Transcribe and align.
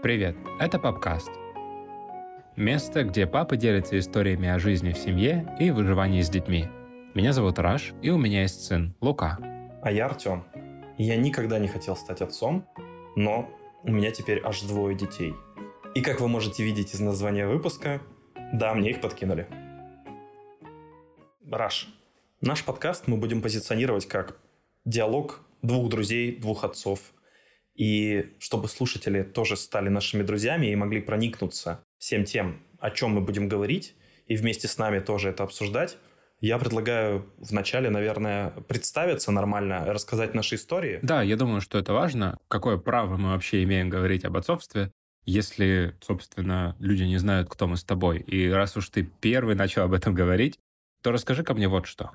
Привет, 0.00 0.36
это 0.60 0.78
Папкаст. 0.78 1.28
Место, 2.54 3.02
где 3.02 3.26
папы 3.26 3.56
делятся 3.56 3.98
историями 3.98 4.48
о 4.48 4.60
жизни 4.60 4.92
в 4.92 4.96
семье 4.96 5.56
и 5.58 5.72
выживании 5.72 6.22
с 6.22 6.30
детьми. 6.30 6.66
Меня 7.14 7.32
зовут 7.32 7.58
Раш, 7.58 7.94
и 8.00 8.10
у 8.10 8.16
меня 8.16 8.42
есть 8.42 8.64
сын, 8.64 8.94
Лука. 9.00 9.38
А 9.82 9.90
я 9.90 10.06
Артем. 10.06 10.44
Я 10.98 11.16
никогда 11.16 11.58
не 11.58 11.66
хотел 11.66 11.96
стать 11.96 12.20
отцом, 12.20 12.64
но 13.16 13.50
у 13.82 13.90
меня 13.90 14.12
теперь 14.12 14.40
аж 14.44 14.62
двое 14.62 14.96
детей. 14.96 15.34
И 15.96 16.00
как 16.00 16.20
вы 16.20 16.28
можете 16.28 16.62
видеть 16.62 16.94
из 16.94 17.00
названия 17.00 17.48
выпуска, 17.48 18.00
да, 18.52 18.74
мне 18.74 18.90
их 18.90 19.00
подкинули. 19.00 19.48
Раш. 21.50 21.88
Наш 22.40 22.64
подкаст 22.64 23.08
мы 23.08 23.16
будем 23.16 23.42
позиционировать 23.42 24.06
как 24.06 24.36
диалог 24.84 25.40
двух 25.62 25.88
друзей, 25.88 26.36
двух 26.36 26.62
отцов. 26.62 27.00
И 27.78 28.34
чтобы 28.40 28.68
слушатели 28.68 29.22
тоже 29.22 29.56
стали 29.56 29.88
нашими 29.88 30.24
друзьями 30.24 30.66
и 30.66 30.76
могли 30.76 31.00
проникнуться 31.00 31.84
всем 31.96 32.24
тем, 32.24 32.60
о 32.80 32.90
чем 32.90 33.12
мы 33.12 33.20
будем 33.20 33.48
говорить, 33.48 33.94
и 34.26 34.36
вместе 34.36 34.66
с 34.66 34.78
нами 34.78 34.98
тоже 34.98 35.28
это 35.28 35.44
обсуждать, 35.44 35.96
я 36.40 36.58
предлагаю 36.58 37.32
вначале, 37.38 37.88
наверное, 37.88 38.50
представиться 38.66 39.30
нормально, 39.30 39.84
рассказать 39.86 40.34
наши 40.34 40.56
истории. 40.56 40.98
Да, 41.02 41.22
я 41.22 41.36
думаю, 41.36 41.60
что 41.60 41.78
это 41.78 41.92
важно. 41.92 42.38
Какое 42.48 42.78
право 42.78 43.16
мы 43.16 43.30
вообще 43.30 43.62
имеем 43.62 43.88
говорить 43.88 44.24
об 44.24 44.36
отцовстве, 44.36 44.90
если, 45.24 45.96
собственно, 46.00 46.74
люди 46.80 47.04
не 47.04 47.18
знают, 47.18 47.48
кто 47.48 47.68
мы 47.68 47.76
с 47.76 47.84
тобой. 47.84 48.20
И 48.20 48.48
раз 48.48 48.76
уж 48.76 48.88
ты 48.88 49.08
первый 49.20 49.54
начал 49.54 49.82
об 49.82 49.92
этом 49.92 50.14
говорить, 50.14 50.58
то 51.02 51.12
расскажи 51.12 51.44
ко 51.44 51.54
мне 51.54 51.68
вот 51.68 51.86
что. 51.86 52.10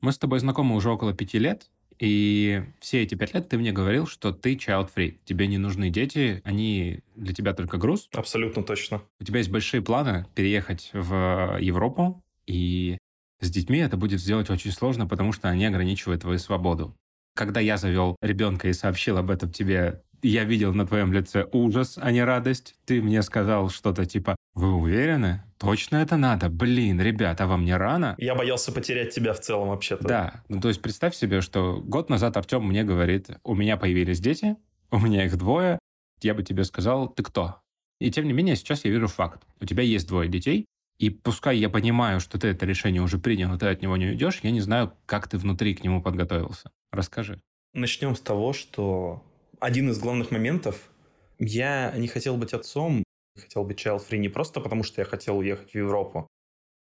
Мы 0.00 0.12
с 0.12 0.18
тобой 0.18 0.40
знакомы 0.40 0.74
уже 0.74 0.90
около 0.90 1.12
пяти 1.14 1.38
лет, 1.38 1.70
и 2.02 2.64
все 2.80 3.04
эти 3.04 3.14
пять 3.14 3.32
лет 3.32 3.48
ты 3.48 3.56
мне 3.56 3.70
говорил, 3.70 4.08
что 4.08 4.32
ты 4.32 4.56
child-free. 4.56 5.20
Тебе 5.24 5.46
не 5.46 5.56
нужны 5.56 5.88
дети, 5.88 6.42
они 6.42 6.98
для 7.14 7.32
тебя 7.32 7.54
только 7.54 7.78
груз. 7.78 8.08
Абсолютно 8.12 8.64
точно. 8.64 9.02
У 9.20 9.24
тебя 9.24 9.38
есть 9.38 9.52
большие 9.52 9.82
планы 9.82 10.26
переехать 10.34 10.90
в 10.92 11.58
Европу, 11.60 12.20
и 12.44 12.98
с 13.40 13.48
детьми 13.50 13.78
это 13.78 13.96
будет 13.96 14.18
сделать 14.18 14.50
очень 14.50 14.72
сложно, 14.72 15.06
потому 15.06 15.32
что 15.32 15.48
они 15.48 15.64
ограничивают 15.64 16.22
твою 16.22 16.40
свободу. 16.40 16.92
Когда 17.36 17.60
я 17.60 17.76
завел 17.76 18.16
ребенка 18.20 18.66
и 18.66 18.72
сообщил 18.72 19.16
об 19.16 19.30
этом 19.30 19.52
тебе, 19.52 20.02
я 20.22 20.44
видел 20.44 20.72
на 20.72 20.86
твоем 20.86 21.12
лице 21.12 21.46
ужас, 21.52 21.98
а 22.00 22.10
не 22.12 22.22
радость. 22.22 22.76
Ты 22.84 23.02
мне 23.02 23.22
сказал 23.22 23.68
что-то 23.70 24.06
типа 24.06 24.36
«Вы 24.54 24.72
уверены? 24.72 25.42
Точно 25.58 25.96
это 25.96 26.16
надо? 26.16 26.48
Блин, 26.48 27.00
ребята, 27.00 27.46
вам 27.46 27.64
не 27.64 27.76
рано?» 27.76 28.14
Я 28.18 28.34
боялся 28.34 28.72
потерять 28.72 29.14
тебя 29.14 29.34
в 29.34 29.40
целом 29.40 29.68
вообще-то. 29.68 30.06
Да. 30.06 30.42
Ну, 30.48 30.60
то 30.60 30.68
есть 30.68 30.80
представь 30.80 31.14
себе, 31.14 31.40
что 31.40 31.80
год 31.82 32.08
назад 32.08 32.36
Артем 32.36 32.64
мне 32.64 32.84
говорит 32.84 33.30
«У 33.42 33.54
меня 33.54 33.76
появились 33.76 34.20
дети, 34.20 34.56
у 34.90 34.98
меня 34.98 35.24
их 35.24 35.36
двое, 35.36 35.78
я 36.20 36.34
бы 36.34 36.42
тебе 36.42 36.64
сказал, 36.64 37.08
ты 37.08 37.22
кто?» 37.22 37.56
И 38.00 38.10
тем 38.10 38.26
не 38.26 38.32
менее, 38.32 38.56
сейчас 38.56 38.84
я 38.84 38.90
вижу 38.90 39.06
факт. 39.06 39.42
У 39.60 39.64
тебя 39.64 39.82
есть 39.82 40.08
двое 40.08 40.28
детей, 40.28 40.66
и 40.98 41.10
пускай 41.10 41.56
я 41.56 41.68
понимаю, 41.68 42.20
что 42.20 42.38
ты 42.38 42.48
это 42.48 42.66
решение 42.66 43.02
уже 43.02 43.18
принял, 43.18 43.54
и 43.54 43.58
ты 43.58 43.66
от 43.66 43.82
него 43.82 43.96
не 43.96 44.06
уйдешь, 44.06 44.40
я 44.42 44.50
не 44.50 44.60
знаю, 44.60 44.92
как 45.06 45.28
ты 45.28 45.38
внутри 45.38 45.74
к 45.74 45.82
нему 45.82 46.02
подготовился. 46.02 46.70
Расскажи. 46.90 47.40
Начнем 47.74 48.14
с 48.14 48.20
того, 48.20 48.52
что 48.52 49.24
один 49.62 49.90
из 49.90 49.98
главных 50.00 50.32
моментов, 50.32 50.90
я 51.38 51.92
не 51.96 52.08
хотел 52.08 52.36
быть 52.36 52.52
отцом, 52.52 53.04
хотел 53.36 53.64
быть 53.64 53.78
child-free 53.78 54.18
не 54.18 54.28
просто 54.28 54.60
потому, 54.60 54.82
что 54.82 55.00
я 55.00 55.04
хотел 55.04 55.38
уехать 55.38 55.70
в 55.70 55.76
Европу. 55.76 56.26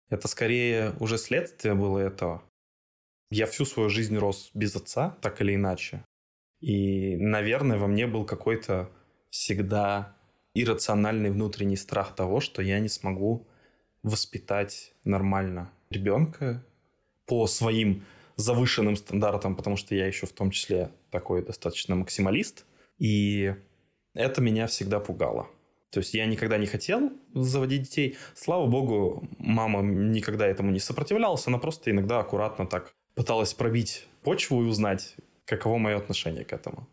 Это 0.08 0.28
скорее 0.28 0.94
уже 0.98 1.18
следствие 1.18 1.74
было 1.74 1.98
этого. 1.98 2.42
Я 3.30 3.46
всю 3.46 3.66
свою 3.66 3.90
жизнь 3.90 4.16
рос 4.16 4.50
без 4.54 4.74
отца, 4.74 5.18
так 5.20 5.42
или 5.42 5.54
иначе. 5.54 6.06
И, 6.60 7.16
наверное, 7.16 7.78
во 7.78 7.86
мне 7.86 8.06
был 8.06 8.24
какой-то 8.24 8.90
всегда 9.28 10.16
иррациональный 10.54 11.30
внутренний 11.30 11.76
страх 11.76 12.14
того, 12.14 12.40
что 12.40 12.62
я 12.62 12.80
не 12.80 12.88
смогу 12.88 13.46
воспитать 14.02 14.94
нормально 15.04 15.70
ребенка 15.90 16.64
по 17.26 17.46
своим 17.46 18.04
завышенным 18.36 18.96
стандартам, 18.96 19.54
потому 19.54 19.76
что 19.76 19.94
я 19.94 20.06
еще 20.06 20.26
в 20.26 20.32
том 20.32 20.50
числе 20.50 20.90
такой 21.10 21.44
достаточно 21.44 21.94
максималист. 21.94 22.64
И 23.00 23.54
это 24.14 24.40
меня 24.40 24.68
всегда 24.68 25.00
пугало. 25.00 25.48
То 25.90 25.98
есть 25.98 26.14
я 26.14 26.26
никогда 26.26 26.56
не 26.56 26.66
хотел 26.66 27.10
заводить 27.34 27.82
детей. 27.82 28.16
Слава 28.34 28.66
богу, 28.66 29.28
мама 29.38 29.82
никогда 29.82 30.46
этому 30.46 30.70
не 30.70 30.78
сопротивлялась. 30.78 31.46
Она 31.48 31.58
просто 31.58 31.90
иногда 31.90 32.20
аккуратно 32.20 32.66
так 32.66 32.94
пыталась 33.16 33.54
пробить 33.54 34.06
почву 34.22 34.62
и 34.62 34.66
узнать, 34.66 35.16
каково 35.46 35.78
мое 35.78 35.96
отношение 35.96 36.44
к 36.44 36.52
этому. 36.52 36.86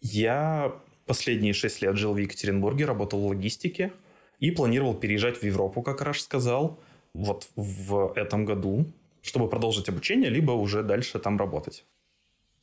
Я 0.00 0.74
последние 1.06 1.52
шесть 1.52 1.82
лет 1.82 1.96
жил 1.96 2.14
в 2.14 2.16
Екатеринбурге, 2.16 2.86
работал 2.86 3.20
в 3.20 3.26
логистике 3.26 3.92
и 4.38 4.50
планировал 4.50 4.94
переезжать 4.94 5.38
в 5.38 5.42
Европу, 5.42 5.82
как 5.82 6.00
Раш 6.00 6.22
сказал, 6.22 6.80
вот 7.12 7.50
в 7.54 8.14
этом 8.16 8.46
году, 8.46 8.86
чтобы 9.20 9.48
продолжить 9.48 9.88
обучение, 9.88 10.30
либо 10.30 10.52
уже 10.52 10.82
дальше 10.82 11.18
там 11.18 11.36
работать. 11.36 11.84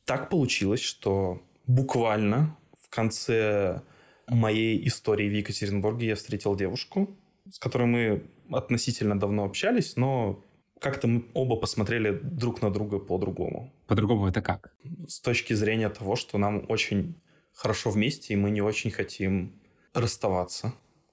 Так 0.04 0.28
получилось, 0.30 0.80
что 0.80 1.40
буквально 1.66 2.56
конце 2.90 3.82
моей 4.26 4.86
истории 4.86 5.28
в 5.28 5.32
Екатеринбурге 5.32 6.08
я 6.08 6.14
встретил 6.14 6.56
девушку, 6.56 7.16
с 7.50 7.58
которой 7.58 7.86
мы 7.86 8.22
относительно 8.50 9.18
давно 9.18 9.44
общались, 9.44 9.96
но 9.96 10.44
как-то 10.80 11.08
мы 11.08 11.24
оба 11.34 11.56
посмотрели 11.56 12.10
друг 12.22 12.62
на 12.62 12.70
друга 12.70 12.98
по-другому. 12.98 13.72
По-другому 13.86 14.28
это 14.28 14.40
как? 14.40 14.72
С 15.08 15.20
точки 15.20 15.52
зрения 15.52 15.88
того, 15.90 16.16
что 16.16 16.38
нам 16.38 16.64
очень 16.68 17.14
хорошо 17.52 17.90
вместе, 17.90 18.34
и 18.34 18.36
мы 18.36 18.50
не 18.50 18.62
очень 18.62 18.90
хотим 18.90 19.52
расставаться 19.92 20.72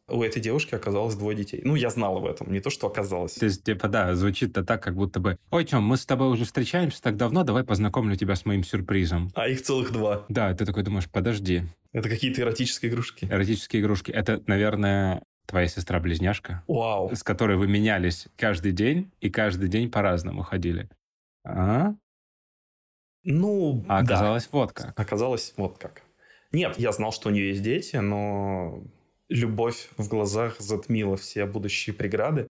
у 0.09 0.23
этой 0.23 0.41
девушки 0.41 0.73
оказалось 0.73 1.15
двое 1.15 1.35
детей. 1.35 1.61
Ну, 1.63 1.75
я 1.75 1.89
знал 1.89 2.17
об 2.17 2.25
этом, 2.25 2.51
не 2.51 2.59
то, 2.59 2.69
что 2.69 2.87
оказалось. 2.87 3.33
То 3.33 3.45
есть, 3.45 3.63
типа, 3.63 3.87
да, 3.87 4.15
звучит-то 4.15 4.63
так, 4.63 4.81
как 4.81 4.95
будто 4.95 5.19
бы, 5.19 5.37
ой, 5.51 5.65
Тём, 5.65 5.83
мы 5.83 5.97
с 5.97 6.05
тобой 6.05 6.29
уже 6.29 6.45
встречаемся 6.45 7.01
так 7.01 7.17
давно, 7.17 7.43
давай 7.43 7.63
познакомлю 7.63 8.15
тебя 8.15 8.35
с 8.35 8.45
моим 8.45 8.63
сюрпризом. 8.63 9.31
А 9.35 9.47
их 9.47 9.61
целых 9.61 9.91
два. 9.91 10.25
Да, 10.29 10.53
ты 10.53 10.65
такой 10.65 10.83
думаешь, 10.83 11.09
подожди. 11.09 11.63
Это 11.91 12.09
какие-то 12.09 12.41
эротические 12.41 12.91
игрушки. 12.91 13.25
Эротические 13.29 13.81
игрушки. 13.81 14.11
Это, 14.11 14.41
наверное, 14.47 15.23
твоя 15.45 15.67
сестра-близняшка. 15.67 16.63
Вау. 16.67 17.13
С 17.13 17.23
которой 17.23 17.57
вы 17.57 17.67
менялись 17.67 18.27
каждый 18.37 18.71
день, 18.71 19.11
и 19.19 19.29
каждый 19.29 19.67
день 19.67 19.89
по-разному 19.91 20.43
ходили. 20.43 20.89
А? 21.43 21.93
Ну, 23.23 23.83
А 23.89 23.99
оказалось 23.99 24.43
да. 24.45 24.49
вот 24.53 24.71
как. 24.73 24.97
Оказалось 24.97 25.53
вот 25.57 25.77
как. 25.77 26.03
Нет, 26.53 26.75
я 26.77 26.91
знал, 26.93 27.11
что 27.11 27.27
у 27.29 27.31
нее 27.31 27.49
есть 27.49 27.61
дети, 27.61 27.97
но 27.97 28.83
любовь 29.29 29.89
в 29.97 30.07
глазах 30.07 30.59
затмила 30.59 31.17
все 31.17 31.45
будущие 31.45 31.93
преграды. 31.93 32.47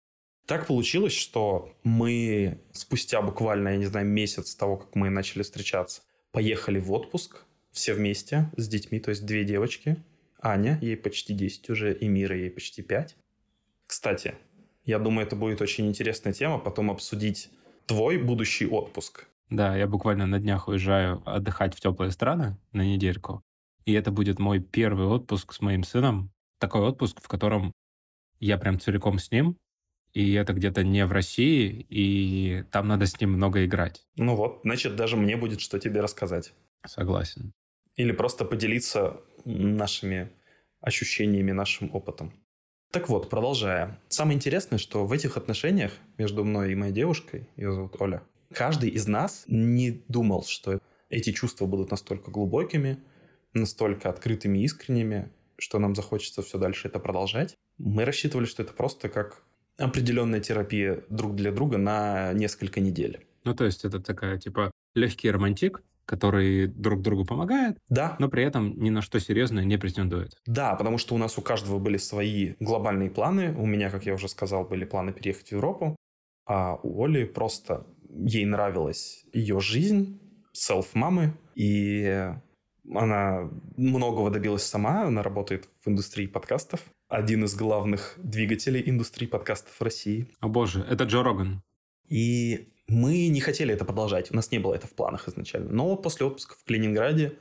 Так 0.45 0.67
получилось, 0.67 1.13
что 1.13 1.73
мы 1.83 2.59
спустя 2.73 3.21
буквально, 3.21 3.69
я 3.69 3.77
не 3.77 3.85
знаю, 3.85 4.05
месяц 4.05 4.55
того, 4.55 4.77
как 4.77 4.95
мы 4.95 5.09
начали 5.09 5.43
встречаться, 5.43 6.01
поехали 6.31 6.79
в 6.79 6.91
отпуск 6.91 7.43
все 7.71 7.93
вместе 7.93 8.51
с 8.57 8.67
детьми, 8.67 8.99
то 8.99 9.09
есть 9.09 9.25
две 9.25 9.45
девочки. 9.45 9.97
Аня, 10.41 10.77
ей 10.81 10.97
почти 10.97 11.33
10 11.33 11.69
уже, 11.69 11.93
и 11.93 12.07
Мира, 12.09 12.35
ей 12.35 12.51
почти 12.51 12.81
5. 12.81 13.15
Кстати, 13.87 14.35
я 14.83 14.99
думаю, 14.99 15.25
это 15.25 15.37
будет 15.37 15.61
очень 15.61 15.87
интересная 15.87 16.33
тема, 16.33 16.59
потом 16.59 16.91
обсудить 16.91 17.49
твой 17.85 18.17
будущий 18.17 18.65
отпуск. 18.65 19.25
Да, 19.49 19.77
я 19.77 19.87
буквально 19.87 20.25
на 20.25 20.39
днях 20.39 20.67
уезжаю 20.67 21.23
отдыхать 21.25 21.73
в 21.73 21.79
теплые 21.79 22.11
страны 22.11 22.57
на 22.73 22.81
недельку. 22.81 23.41
И 23.85 23.93
это 23.93 24.11
будет 24.11 24.39
мой 24.39 24.59
первый 24.59 25.07
отпуск 25.07 25.53
с 25.53 25.61
моим 25.61 25.83
сыном 25.83 26.32
такой 26.63 26.81
отпуск, 26.87 27.19
в 27.21 27.27
котором 27.27 27.73
я 28.39 28.57
прям 28.57 28.79
целиком 28.79 29.19
с 29.19 29.31
ним, 29.31 29.57
и 30.13 30.31
это 30.31 30.53
где-то 30.53 30.81
не 30.81 31.05
в 31.05 31.11
России, 31.11 31.85
и 31.89 32.63
там 32.71 32.87
надо 32.87 33.05
с 33.05 33.19
ним 33.19 33.33
много 33.33 33.65
играть. 33.65 34.05
Ну 34.15 34.37
вот, 34.37 34.61
значит, 34.63 34.95
даже 34.95 35.17
мне 35.17 35.35
будет 35.35 35.59
что 35.59 35.77
тебе 35.77 35.99
рассказать. 35.99 36.53
Согласен. 36.85 37.51
Или 37.97 38.13
просто 38.13 38.45
поделиться 38.45 39.19
нашими 39.43 40.29
ощущениями, 40.79 41.51
нашим 41.51 41.93
опытом. 41.93 42.31
Так 42.93 43.09
вот, 43.09 43.29
продолжая. 43.29 43.99
Самое 44.07 44.37
интересное, 44.37 44.77
что 44.77 45.05
в 45.05 45.11
этих 45.11 45.35
отношениях 45.35 45.91
между 46.17 46.45
мной 46.45 46.71
и 46.71 46.75
моей 46.75 46.93
девушкой, 46.93 47.49
ее 47.57 47.73
зовут 47.73 47.99
Оля, 47.99 48.23
каждый 48.53 48.89
из 48.89 49.05
нас 49.05 49.43
не 49.47 50.03
думал, 50.07 50.45
что 50.45 50.79
эти 51.09 51.33
чувства 51.33 51.65
будут 51.65 51.91
настолько 51.91 52.31
глубокими, 52.31 52.99
настолько 53.51 54.09
открытыми 54.09 54.59
и 54.59 54.63
искренними, 54.63 55.29
что 55.57 55.79
нам 55.79 55.95
захочется 55.95 56.41
все 56.41 56.57
дальше 56.57 56.87
это 56.87 56.99
продолжать. 56.99 57.55
Мы 57.77 58.05
рассчитывали, 58.05 58.45
что 58.45 58.63
это 58.63 58.73
просто 58.73 59.09
как 59.09 59.43
определенная 59.77 60.39
терапия 60.39 61.03
друг 61.09 61.35
для 61.35 61.51
друга 61.51 61.77
на 61.77 62.33
несколько 62.33 62.79
недель. 62.79 63.25
Ну, 63.43 63.53
то 63.53 63.65
есть 63.65 63.85
это 63.85 63.99
такая, 63.99 64.37
типа, 64.37 64.71
легкий 64.95 65.29
романтик, 65.29 65.83
который 66.05 66.67
друг 66.67 67.01
другу 67.01 67.25
помогает, 67.25 67.77
да. 67.89 68.15
но 68.19 68.29
при 68.29 68.43
этом 68.43 68.77
ни 68.81 68.89
на 68.89 69.01
что 69.01 69.19
серьезное 69.19 69.63
не 69.63 69.77
претендует. 69.77 70.33
Да, 70.45 70.75
потому 70.75 70.97
что 70.97 71.15
у 71.15 71.17
нас 71.17 71.37
у 71.37 71.41
каждого 71.41 71.79
были 71.79 71.97
свои 71.97 72.53
глобальные 72.59 73.09
планы. 73.09 73.55
У 73.57 73.65
меня, 73.65 73.89
как 73.89 74.05
я 74.05 74.13
уже 74.13 74.27
сказал, 74.27 74.65
были 74.65 74.85
планы 74.85 75.13
переехать 75.13 75.49
в 75.49 75.51
Европу, 75.53 75.95
а 76.45 76.75
у 76.83 77.03
Оли 77.03 77.25
просто 77.25 77.85
ей 78.09 78.45
нравилась 78.45 79.25
ее 79.33 79.59
жизнь, 79.59 80.19
селф-мамы, 80.51 81.33
и 81.55 82.33
Она 82.91 83.49
многого 83.77 84.29
добилась 84.29 84.63
сама, 84.63 85.03
она 85.03 85.23
работает 85.23 85.67
в 85.83 85.89
индустрии 85.89 86.27
подкастов. 86.27 86.81
Один 87.07 87.45
из 87.45 87.55
главных 87.55 88.15
двигателей 88.17 88.83
индустрии 88.85 89.27
подкастов 89.27 89.81
России. 89.81 90.27
О 90.39 90.47
боже, 90.47 90.85
это 90.89 91.05
Джо 91.05 91.23
Роган. 91.23 91.63
И 92.09 92.73
мы 92.87 93.27
не 93.27 93.39
хотели 93.39 93.73
это 93.73 93.85
продолжать, 93.85 94.31
у 94.31 94.35
нас 94.35 94.51
не 94.51 94.59
было 94.59 94.75
это 94.75 94.87
в 94.87 94.93
планах 94.93 95.27
изначально. 95.27 95.71
Но 95.71 95.95
после 95.95 96.25
отпуска 96.25 96.55
в 96.55 96.63
Калининграде 96.65 97.37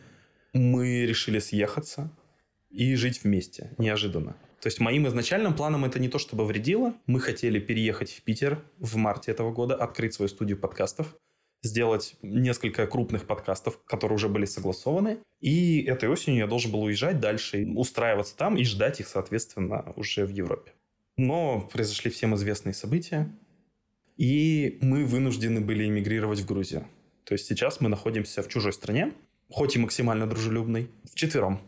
мы 0.53 1.05
решили 1.07 1.41
съехаться 1.41 2.11
и 2.71 2.95
жить 2.95 3.25
вместе, 3.25 3.73
неожиданно. 3.79 4.37
То 4.61 4.69
есть 4.69 4.79
моим 4.79 5.09
изначальным 5.09 5.55
планом 5.55 5.85
это 5.85 5.99
не 5.99 6.09
то, 6.09 6.19
чтобы 6.19 6.47
вредило. 6.47 6.95
Мы 7.07 7.19
хотели 7.19 7.59
переехать 7.59 8.13
в 8.13 8.23
Питер 8.23 8.63
в 8.79 8.97
марте 8.97 9.33
этого 9.33 9.53
года, 9.53 9.75
открыть 9.75 10.15
свою 10.15 10.29
студию 10.29 10.57
подкастов, 10.57 11.17
сделать 11.63 12.17
несколько 12.23 12.87
крупных 12.87 13.27
подкастов, 13.27 13.83
которые 13.85 14.17
уже 14.17 14.29
были 14.29 14.45
согласованы. 14.45 15.19
И 15.41 15.83
этой 15.83 16.09
осенью 16.09 16.41
я 16.41 16.47
должен 16.47 16.73
был 16.73 16.83
уезжать 16.83 17.21
дальше, 17.21 17.67
устраиваться 17.77 18.37
там 18.37 18.57
и 18.57 18.65
ждать 18.65 19.01
их, 19.01 19.09
соответственно, 19.09 19.93
уже 19.97 20.27
в 20.27 20.31
Европе. 20.31 20.73
Но 21.17 21.69
произошли 21.73 22.11
всем 22.11 22.35
известные 22.35 22.75
события, 22.75 23.31
и 24.17 24.79
мы 24.81 25.05
вынуждены 25.05 25.61
были 25.61 25.87
эмигрировать 25.87 26.41
в 26.41 26.47
Грузию. 26.47 26.87
То 27.25 27.35
есть 27.35 27.47
сейчас 27.47 27.81
мы 27.81 27.89
находимся 27.89 28.43
в 28.43 28.49
чужой 28.49 28.73
стране, 28.73 29.13
хоть 29.51 29.77
и 29.77 29.79
максимально 29.79 30.27
дружелюбной, 30.27 30.91
вчетвером. 31.05 31.61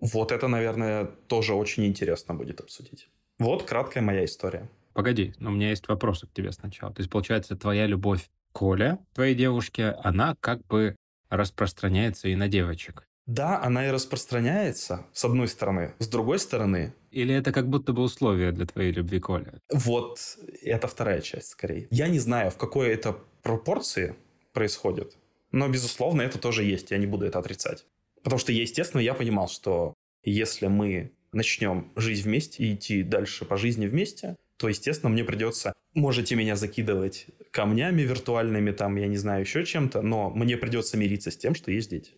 Вот 0.00 0.32
это, 0.32 0.48
наверное, 0.48 1.04
тоже 1.04 1.54
очень 1.54 1.86
интересно 1.86 2.34
будет 2.34 2.60
обсудить. 2.60 3.08
Вот 3.38 3.62
краткая 3.62 4.02
моя 4.02 4.24
история. 4.24 4.68
Погоди, 4.92 5.34
но 5.38 5.50
у 5.50 5.52
меня 5.52 5.70
есть 5.70 5.88
вопросы 5.88 6.26
к 6.26 6.32
тебе 6.32 6.52
сначала. 6.52 6.92
То 6.92 7.00
есть, 7.00 7.10
получается, 7.10 7.56
твоя 7.56 7.86
любовь 7.86 8.30
к 8.56 8.58
Коле, 8.58 8.98
твоей 9.12 9.34
девушке, 9.34 9.94
она 10.02 10.34
как 10.40 10.66
бы 10.66 10.96
распространяется 11.28 12.28
и 12.28 12.34
на 12.34 12.48
девочек. 12.48 13.06
Да, 13.26 13.62
она 13.62 13.86
и 13.86 13.90
распространяется, 13.90 15.04
с 15.12 15.26
одной 15.26 15.48
стороны. 15.48 15.92
С 15.98 16.08
другой 16.08 16.38
стороны... 16.38 16.94
Или 17.10 17.34
это 17.34 17.52
как 17.52 17.68
будто 17.68 17.92
бы 17.92 18.00
условие 18.00 18.52
для 18.52 18.64
твоей 18.64 18.92
любви 18.92 19.20
к 19.20 19.28
Оле? 19.28 19.60
Вот, 19.70 20.38
это 20.62 20.88
вторая 20.88 21.20
часть, 21.20 21.48
скорее. 21.48 21.86
Я 21.90 22.08
не 22.08 22.18
знаю, 22.18 22.50
в 22.50 22.56
какой 22.56 22.88
это 22.88 23.18
пропорции 23.42 24.16
происходит, 24.54 25.18
но, 25.52 25.68
безусловно, 25.68 26.22
это 26.22 26.38
тоже 26.38 26.64
есть, 26.64 26.92
я 26.92 26.96
не 26.96 27.06
буду 27.06 27.26
это 27.26 27.38
отрицать. 27.38 27.84
Потому 28.22 28.38
что, 28.38 28.52
естественно, 28.52 29.02
я 29.02 29.12
понимал, 29.12 29.48
что 29.48 29.92
если 30.24 30.68
мы 30.68 31.12
начнем 31.30 31.92
жить 31.94 32.20
вместе 32.20 32.64
и 32.64 32.74
идти 32.74 33.02
дальше 33.02 33.44
по 33.44 33.58
жизни 33.58 33.86
вместе, 33.86 34.36
то, 34.56 34.68
естественно, 34.68 35.10
мне 35.10 35.24
придется... 35.24 35.74
Можете 35.92 36.34
меня 36.36 36.56
закидывать 36.56 37.26
камнями 37.56 38.02
виртуальными, 38.02 38.70
там, 38.70 38.96
я 38.96 39.08
не 39.08 39.16
знаю, 39.16 39.40
еще 39.40 39.64
чем-то, 39.64 40.02
но 40.02 40.28
мне 40.28 40.58
придется 40.58 40.98
мириться 40.98 41.30
с 41.30 41.38
тем, 41.38 41.54
что 41.54 41.72
есть 41.72 41.88
дети. 41.88 42.12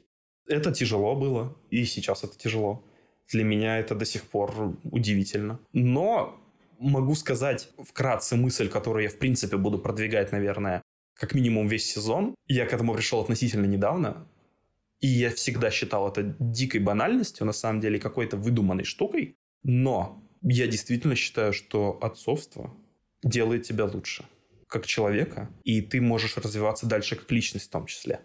Это 0.49 0.73
тяжело 0.73 1.15
было, 1.15 1.57
и 1.71 1.85
сейчас 1.85 2.25
это 2.25 2.37
тяжело. 2.37 2.85
Для 3.29 3.45
меня 3.45 3.79
это 3.79 3.95
до 3.95 4.05
сих 4.05 4.25
пор 4.25 4.75
удивительно. 4.91 5.61
Но 5.73 6.41
могу 6.81 7.15
сказать 7.15 7.69
вкратце 7.79 8.35
мысль, 8.35 8.69
которую 8.69 9.05
я, 9.05 9.11
в 9.11 9.19
принципе, 9.19 9.57
буду 9.57 9.79
продвигать, 9.79 10.33
наверное, 10.33 10.83
как 11.15 11.35
минимум 11.35 11.69
весь 11.69 11.85
сезон. 11.85 12.35
Я 12.49 12.67
к 12.67 12.73
этому 12.73 12.95
пришел 12.95 13.21
относительно 13.21 13.67
недавно. 13.67 14.27
И 15.01 15.07
я 15.07 15.31
всегда 15.31 15.71
считал 15.71 16.09
это 16.09 16.35
дикой 16.41 16.81
банальностью, 16.81 17.47
на 17.47 17.53
самом 17.53 17.81
деле, 17.81 18.01
какой-то 18.01 18.37
выдуманной 18.37 18.85
штукой. 18.85 19.37
Но 19.63 20.21
я 20.43 20.67
действительно 20.67 21.15
считаю, 21.15 21.53
что 21.53 21.97
отцовство 22.01 22.75
делает 23.23 23.63
тебя 23.63 23.85
лучше 23.85 24.25
как 24.69 24.87
человека, 24.87 25.51
и 25.65 25.81
ты 25.81 26.01
можешь 26.01 26.37
развиваться 26.37 26.87
дальше 26.87 27.17
как 27.17 27.31
личность 27.31 27.67
в 27.67 27.71
том 27.71 27.87
числе. 27.87 28.21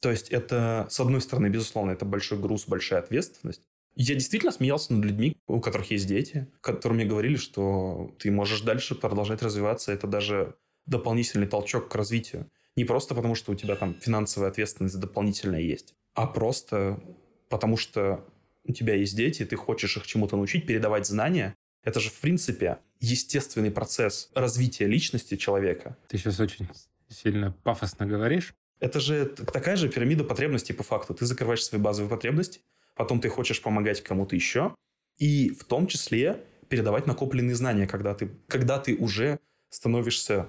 То 0.00 0.10
есть 0.10 0.30
это, 0.30 0.86
с 0.90 0.98
одной 0.98 1.20
стороны, 1.20 1.48
безусловно, 1.48 1.92
это 1.92 2.04
большой 2.04 2.38
груз, 2.38 2.66
большая 2.66 3.00
ответственность. 3.00 3.62
Я 3.94 4.14
действительно 4.14 4.52
смеялся 4.52 4.94
над 4.94 5.04
людьми, 5.04 5.36
у 5.46 5.60
которых 5.60 5.90
есть 5.90 6.06
дети, 6.06 6.48
которые 6.60 6.96
мне 6.96 7.04
говорили, 7.04 7.36
что 7.36 8.14
ты 8.18 8.30
можешь 8.30 8.62
дальше 8.62 8.94
продолжать 8.94 9.42
развиваться. 9.42 9.92
Это 9.92 10.06
даже 10.06 10.56
дополнительный 10.86 11.46
толчок 11.46 11.88
к 11.88 11.94
развитию. 11.94 12.50
Не 12.74 12.84
просто 12.84 13.14
потому, 13.14 13.34
что 13.34 13.52
у 13.52 13.54
тебя 13.54 13.76
там 13.76 13.94
финансовая 14.00 14.48
ответственность 14.48 14.98
дополнительная 14.98 15.60
есть, 15.60 15.94
а 16.14 16.26
просто 16.26 17.02
потому 17.48 17.76
что 17.76 18.24
у 18.64 18.72
тебя 18.72 18.94
есть 18.94 19.14
дети, 19.14 19.44
ты 19.44 19.56
хочешь 19.56 19.96
их 19.96 20.06
чему-то 20.06 20.36
научить, 20.36 20.66
передавать 20.66 21.06
знания. 21.06 21.54
Это 21.82 22.00
же, 22.00 22.10
в 22.10 22.20
принципе, 22.20 22.78
естественный 23.00 23.70
процесс 23.70 24.30
развития 24.34 24.86
личности 24.86 25.36
человека. 25.36 25.96
Ты 26.08 26.18
сейчас 26.18 26.38
очень 26.40 26.68
сильно 27.08 27.52
пафосно 27.64 28.06
говоришь. 28.06 28.54
Это 28.80 29.00
же 29.00 29.26
такая 29.26 29.76
же 29.76 29.88
пирамида 29.88 30.24
потребностей 30.24 30.72
по 30.72 30.82
факту. 30.82 31.14
Ты 31.14 31.26
закрываешь 31.26 31.64
свои 31.64 31.80
базовые 31.80 32.10
потребности, 32.10 32.60
потом 32.96 33.20
ты 33.20 33.28
хочешь 33.28 33.62
помогать 33.62 34.02
кому-то 34.02 34.34
еще, 34.34 34.74
и 35.18 35.50
в 35.50 35.64
том 35.64 35.86
числе 35.86 36.40
передавать 36.68 37.06
накопленные 37.06 37.54
знания, 37.54 37.86
когда 37.86 38.14
ты, 38.14 38.30
когда 38.48 38.78
ты 38.78 38.96
уже 38.96 39.38
становишься 39.68 40.48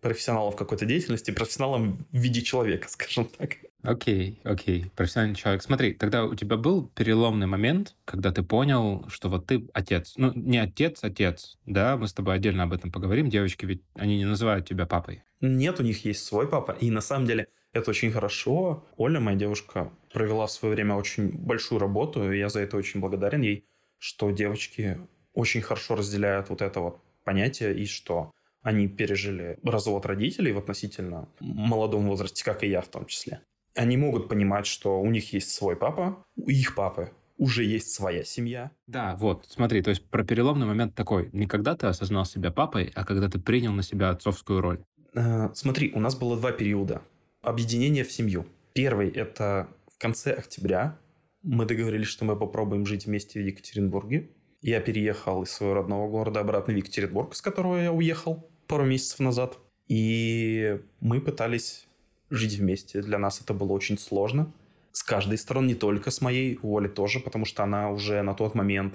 профессионалом 0.00 0.52
в 0.52 0.56
какой-то 0.56 0.84
деятельности, 0.86 1.30
профессионалом 1.30 2.06
в 2.10 2.16
виде 2.16 2.42
человека, 2.42 2.88
скажем 2.90 3.26
так. 3.26 3.56
Окей, 3.82 4.40
окей, 4.44 4.90
профессиональный 4.94 5.36
человек. 5.36 5.62
Смотри, 5.62 5.94
тогда 5.94 6.24
у 6.24 6.34
тебя 6.34 6.56
был 6.56 6.88
переломный 6.88 7.46
момент, 7.46 7.96
когда 8.04 8.30
ты 8.30 8.42
понял, 8.42 9.06
что 9.08 9.28
вот 9.28 9.46
ты 9.46 9.66
отец. 9.72 10.14
Ну, 10.16 10.32
не 10.34 10.58
отец, 10.58 11.02
отец, 11.02 11.58
да, 11.64 11.96
мы 11.96 12.06
с 12.06 12.12
тобой 12.12 12.34
отдельно 12.34 12.64
об 12.64 12.72
этом 12.72 12.92
поговорим. 12.92 13.30
Девочки 13.30 13.64
ведь, 13.64 13.82
они 13.94 14.18
не 14.18 14.26
называют 14.26 14.68
тебя 14.68 14.86
папой. 14.86 15.22
Нет, 15.40 15.80
у 15.80 15.82
них 15.82 16.04
есть 16.04 16.24
свой 16.24 16.46
папа. 16.48 16.72
И 16.72 16.90
на 16.90 17.00
самом 17.00 17.26
деле 17.26 17.48
это 17.72 17.90
очень 17.90 18.10
хорошо. 18.10 18.84
Оля, 18.96 19.20
моя 19.20 19.38
девушка, 19.38 19.90
провела 20.12 20.46
в 20.46 20.50
свое 20.50 20.74
время 20.74 20.94
очень 20.94 21.30
большую 21.30 21.78
работу, 21.78 22.30
и 22.30 22.38
я 22.38 22.48
за 22.48 22.60
это 22.60 22.76
очень 22.76 23.00
благодарен 23.00 23.40
ей, 23.40 23.64
что 23.98 24.30
девочки 24.30 24.98
очень 25.32 25.62
хорошо 25.62 25.94
разделяют 25.94 26.50
вот 26.50 26.60
это 26.60 26.80
вот 26.80 27.00
понятие, 27.24 27.78
и 27.78 27.86
что 27.86 28.32
они 28.62 28.88
пережили 28.88 29.58
развод 29.62 30.04
родителей 30.04 30.52
в 30.52 30.58
относительно 30.58 31.28
молодом 31.40 32.06
возрасте, 32.06 32.44
как 32.44 32.62
и 32.62 32.68
я 32.68 32.82
в 32.82 32.88
том 32.88 33.06
числе. 33.06 33.40
Они 33.74 33.96
могут 33.96 34.28
понимать, 34.28 34.66
что 34.66 35.00
у 35.00 35.10
них 35.10 35.32
есть 35.32 35.50
свой 35.50 35.76
папа, 35.76 36.24
у 36.36 36.50
их 36.50 36.74
папы 36.74 37.10
уже 37.40 37.64
есть 37.64 37.92
своя 37.92 38.22
семья. 38.22 38.70
Да, 38.86 39.16
вот, 39.16 39.46
смотри, 39.48 39.80
то 39.82 39.88
есть 39.88 40.04
про 40.10 40.22
переломный 40.22 40.66
момент 40.66 40.94
такой. 40.94 41.30
Не 41.32 41.46
когда 41.46 41.74
ты 41.74 41.86
осознал 41.86 42.26
себя 42.26 42.50
папой, 42.50 42.92
а 42.94 43.04
когда 43.04 43.28
ты 43.30 43.40
принял 43.40 43.72
на 43.72 43.82
себя 43.82 44.10
отцовскую 44.10 44.60
роль. 44.60 44.80
Э, 45.14 45.48
смотри, 45.54 45.90
у 45.94 46.00
нас 46.00 46.14
было 46.14 46.36
два 46.36 46.52
периода. 46.52 47.00
Объединение 47.40 48.04
в 48.04 48.12
семью. 48.12 48.44
Первый– 48.74 49.08
это 49.10 49.68
в 49.90 49.98
конце 49.98 50.34
октября. 50.34 50.98
Мы 51.42 51.64
договорились, 51.64 52.08
что 52.08 52.26
мы 52.26 52.36
попробуем 52.36 52.84
жить 52.84 53.06
вместе 53.06 53.40
в 53.40 53.46
Екатеринбурге. 53.46 54.28
Я 54.60 54.80
переехал 54.80 55.42
из 55.42 55.50
своего 55.50 55.76
родного 55.76 56.10
города 56.10 56.40
обратно 56.40 56.74
в 56.74 56.76
Екатеринбург, 56.76 57.34
с 57.34 57.40
которого 57.40 57.76
я 57.76 57.90
уехал 57.90 58.50
пару 58.66 58.84
месяцев 58.84 59.18
назад. 59.18 59.58
И 59.88 60.78
мы 61.00 61.22
пытались 61.22 61.88
жить 62.30 62.54
вместе. 62.54 63.02
Для 63.02 63.18
нас 63.18 63.40
это 63.40 63.52
было 63.52 63.72
очень 63.72 63.98
сложно. 63.98 64.52
С 64.92 65.02
каждой 65.02 65.38
стороны, 65.38 65.68
не 65.68 65.74
только 65.74 66.10
с 66.10 66.20
моей, 66.20 66.58
у 66.62 66.76
Оли 66.76 66.88
тоже, 66.88 67.20
потому 67.20 67.44
что 67.44 67.62
она 67.62 67.90
уже 67.90 68.22
на 68.22 68.34
тот 68.34 68.54
момент 68.54 68.94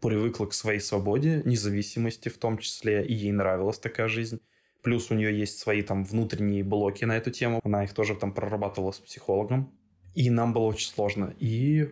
привыкла 0.00 0.46
к 0.46 0.54
своей 0.54 0.80
свободе, 0.80 1.42
независимости 1.44 2.28
в 2.28 2.38
том 2.38 2.58
числе, 2.58 3.04
и 3.04 3.14
ей 3.14 3.32
нравилась 3.32 3.78
такая 3.78 4.08
жизнь. 4.08 4.40
Плюс 4.82 5.10
у 5.10 5.14
нее 5.14 5.38
есть 5.38 5.58
свои 5.58 5.82
там 5.82 6.04
внутренние 6.04 6.62
блоки 6.62 7.04
на 7.06 7.16
эту 7.16 7.30
тему. 7.30 7.60
Она 7.64 7.84
их 7.84 7.94
тоже 7.94 8.14
там 8.14 8.32
прорабатывала 8.32 8.92
с 8.92 9.00
психологом. 9.00 9.72
И 10.14 10.28
нам 10.28 10.52
было 10.52 10.64
очень 10.64 10.88
сложно. 10.88 11.34
И 11.38 11.90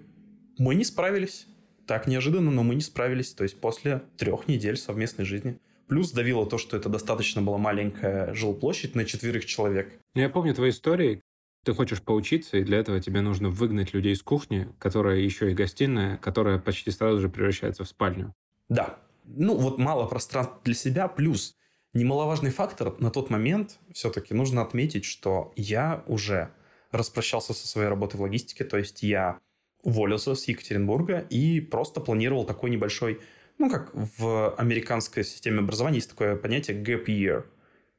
мы 0.59 0.75
не 0.75 0.85
справились. 0.85 1.47
Так 1.87 2.07
неожиданно, 2.07 2.51
но 2.51 2.63
мы 2.63 2.75
не 2.75 2.83
справились. 2.83 3.33
То 3.33 3.45
есть 3.45 3.59
после 3.61 4.03
трех 4.19 4.47
недель 4.47 4.77
совместной 4.77 5.25
жизни– 5.25 5.59
Плюс 5.93 6.11
давило 6.13 6.47
то, 6.47 6.57
что 6.57 6.75
это 6.79 6.89
достаточно 6.89 7.43
была 7.43 7.59
маленькая 7.59 8.33
жилплощадь 8.33 8.95
на 8.95 9.05
четверых 9.05 9.45
человек. 9.45 9.93
Я 10.15 10.31
помню 10.31 10.55
твои 10.55 10.71
истории. 10.71 11.21
Ты 11.67 11.75
хочешь 11.75 12.01
поучиться, 12.01 12.57
и 12.57 12.65
для 12.65 12.79
этого 12.79 12.99
тебе 12.99 13.21
нужно 13.21 13.51
выгнать 13.51 13.93
людей 13.93 14.15
из 14.15 14.23
кухни, 14.23 14.73
которая 14.79 15.19
еще 15.19 15.51
и 15.51 15.55
гостиная, 15.55 16.17
которая 16.17 16.59
почти 16.59 16.91
сразу 16.91 17.21
же 17.21 17.29
превращается 17.29 17.85
в 17.85 17.89
спальню. 17.89 18.33
Да. 18.71 19.01
Ну, 19.27 19.55
вот 19.59 19.77
мало 19.77 20.07
пространства 20.07 20.59
для 20.65 20.73
себя, 20.73 21.09
плюс 21.09 21.57
немаловажный 21.93 22.53
фактор 22.53 22.99
на 22.99 23.11
тот 23.11 23.29
момент 23.29 23.79
все-таки 23.93 24.33
нужно 24.33 24.63
отметить, 24.63 25.05
что 25.05 25.53
я 25.57 26.05
уже 26.07 26.55
распрощался 26.91 27.53
со 27.53 27.69
своей 27.69 27.89
работой 27.89 28.17
в 28.17 28.23
логистике, 28.23 28.65
то 28.65 28.79
есть 28.79 29.03
я 29.03 29.41
уволился 29.83 30.35
с 30.35 30.49
Екатеринбурга 30.49 31.19
и 31.19 31.61
просто 31.61 32.01
планировал 32.01 32.47
такой 32.47 32.71
небольшой 32.71 33.21
ну, 33.59 33.71
как 33.71 33.91
в 33.95 34.55
американской 34.57 35.25
системе 35.25 35.61
образования 35.61 35.97
есть 35.97 36.11
такое 36.11 36.37
понятие 36.37 36.83
gap 36.83 37.07
year. 37.07 37.45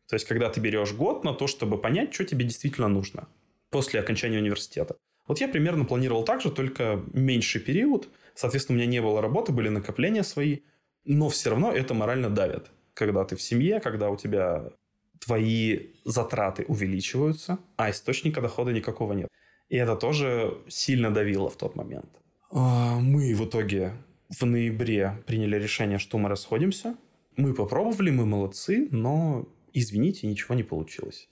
То 0.07 0.15
есть, 0.15 0.25
когда 0.27 0.49
ты 0.49 0.59
берешь 0.59 0.93
год 0.93 1.23
на 1.23 1.33
то, 1.33 1.47
чтобы 1.47 1.79
понять, 1.79 2.13
что 2.13 2.25
тебе 2.25 2.45
действительно 2.45 2.87
нужно 2.87 3.27
после 3.69 3.99
окончания 3.99 4.37
университета. 4.37 4.97
Вот 5.27 5.39
я 5.39 5.47
примерно 5.47 5.85
планировал 5.85 6.23
так 6.23 6.41
же, 6.41 6.51
только 6.51 7.03
меньший 7.13 7.61
период. 7.61 8.09
Соответственно, 8.35 8.77
у 8.77 8.81
меня 8.81 8.91
не 8.91 9.01
было 9.01 9.21
работы, 9.21 9.51
были 9.51 9.69
накопления 9.69 10.23
свои. 10.23 10.59
Но 11.05 11.29
все 11.29 11.49
равно 11.49 11.71
это 11.71 11.93
морально 11.93 12.29
давит. 12.29 12.71
Когда 12.93 13.23
ты 13.23 13.35
в 13.35 13.41
семье, 13.41 13.79
когда 13.79 14.09
у 14.09 14.17
тебя 14.17 14.69
твои 15.19 15.93
затраты 16.05 16.65
увеличиваются, 16.67 17.57
а 17.77 17.89
источника 17.89 18.41
дохода 18.41 18.71
никакого 18.71 19.13
нет. 19.13 19.29
И 19.69 19.77
это 19.77 19.95
тоже 19.95 20.57
сильно 20.67 21.09
давило 21.11 21.49
в 21.49 21.55
тот 21.55 21.75
момент. 21.75 22.09
А, 22.51 22.99
мы 22.99 23.33
в 23.33 23.45
итоге 23.45 23.93
в 24.29 24.45
ноябре 24.45 25.23
приняли 25.25 25.57
решение, 25.57 25.99
что 25.99 26.17
мы 26.17 26.29
расходимся. 26.29 26.95
Мы 27.35 27.53
попробовали, 27.53 28.11
мы 28.11 28.25
молодцы, 28.25 28.87
но, 28.91 29.47
извините, 29.73 30.27
ничего 30.27 30.55
не 30.55 30.63
получилось. 30.63 31.29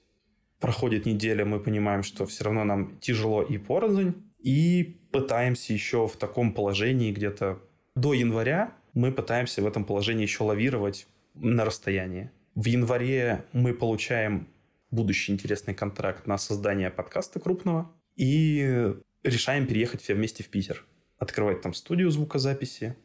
Проходит 0.60 1.06
неделя, 1.06 1.46
мы 1.46 1.60
понимаем, 1.60 2.04
что 2.04 2.26
все 2.26 2.44
равно 2.44 2.64
нам 2.64 2.98
тяжело 3.00 3.42
и 3.42 3.58
порознь, 3.58 4.14
и 4.40 5.00
пытаемся 5.12 5.74
еще 5.74 6.08
в 6.08 6.16
таком 6.18 6.54
положении 6.54 7.12
где-то 7.12 7.60
до 7.96 8.14
января 8.14 8.74
мы 8.94 9.12
пытаемся 9.12 9.62
в 9.62 9.68
этом 9.68 9.86
положении 9.86 10.24
еще 10.24 10.44
лавировать 10.44 11.08
на 11.34 11.66
расстоянии. 11.66 12.32
В 12.56 12.66
январе 12.66 13.46
мы 13.54 13.74
получаем 13.74 14.48
будущий 14.92 15.32
интересный 15.32 15.74
контракт 15.74 16.28
на 16.28 16.38
создание 16.38 16.90
подкаста 16.90 17.40
крупного 17.40 17.92
и 18.16 18.94
решаем 19.24 19.68
переехать 19.68 20.02
все 20.02 20.14
вместе 20.14 20.44
в 20.44 20.50
Питер. 20.50 20.86
Открывать 21.22 21.62
там 21.62 21.76
студию 21.76 22.10
звукозаписи 22.10 22.96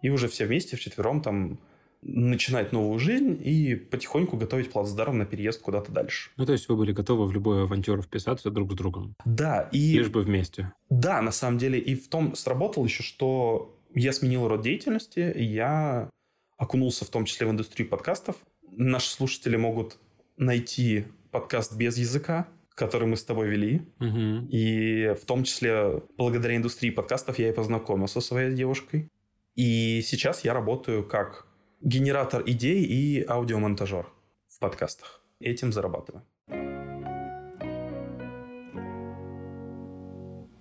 и 0.00 0.08
уже 0.08 0.28
все 0.28 0.46
вместе 0.46 0.76
вчетвером 0.76 1.20
там 1.20 1.58
начинать 2.00 2.70
новую 2.70 3.00
жизнь 3.00 3.40
и 3.42 3.74
потихоньку 3.74 4.36
готовить 4.36 4.70
плацдарм 4.70 5.18
на 5.18 5.26
переезд 5.26 5.60
куда-то 5.62 5.90
дальше. 5.90 6.30
Ну, 6.36 6.46
то 6.46 6.52
есть 6.52 6.68
вы 6.68 6.76
были 6.76 6.92
готовы 6.92 7.26
в 7.26 7.32
любую 7.32 7.64
авантюру 7.64 8.02
вписаться 8.02 8.52
друг 8.52 8.70
с 8.70 8.76
другом? 8.76 9.16
Да, 9.24 9.68
и... 9.72 9.98
Лишь 9.98 10.10
бы 10.10 10.22
вместе. 10.22 10.72
Да, 10.90 11.20
на 11.22 11.32
самом 11.32 11.58
деле. 11.58 11.80
И 11.80 11.96
в 11.96 12.08
том 12.08 12.36
сработало 12.36 12.84
еще, 12.84 13.02
что 13.02 13.76
я 13.96 14.12
сменил 14.12 14.46
род 14.46 14.62
деятельности, 14.62 15.32
я 15.36 16.08
окунулся 16.56 17.04
в 17.04 17.08
том 17.08 17.24
числе 17.24 17.48
в 17.48 17.50
индустрию 17.50 17.88
подкастов. 17.88 18.36
Наши 18.70 19.10
слушатели 19.10 19.56
могут 19.56 19.98
найти 20.36 21.06
подкаст 21.32 21.76
без 21.76 21.98
языка, 21.98 22.46
который 22.76 23.08
мы 23.08 23.16
с 23.16 23.24
тобой 23.24 23.48
вели. 23.48 23.82
Угу. 23.98 24.48
И 24.50 25.14
в 25.20 25.24
том 25.24 25.42
числе 25.42 26.02
благодаря 26.16 26.56
индустрии 26.56 26.90
подкастов 26.90 27.38
я 27.40 27.48
и 27.48 27.52
познакомился 27.52 28.20
со 28.20 28.28
своей 28.28 28.54
девушкой. 28.54 29.10
И 29.56 30.02
сейчас 30.02 30.44
я 30.44 30.52
работаю 30.52 31.02
как 31.02 31.46
генератор 31.80 32.42
идей 32.46 32.84
и 32.84 33.24
аудиомонтажер 33.26 34.06
в 34.46 34.58
подкастах. 34.60 35.22
Этим 35.40 35.72
зарабатываю. 35.72 36.22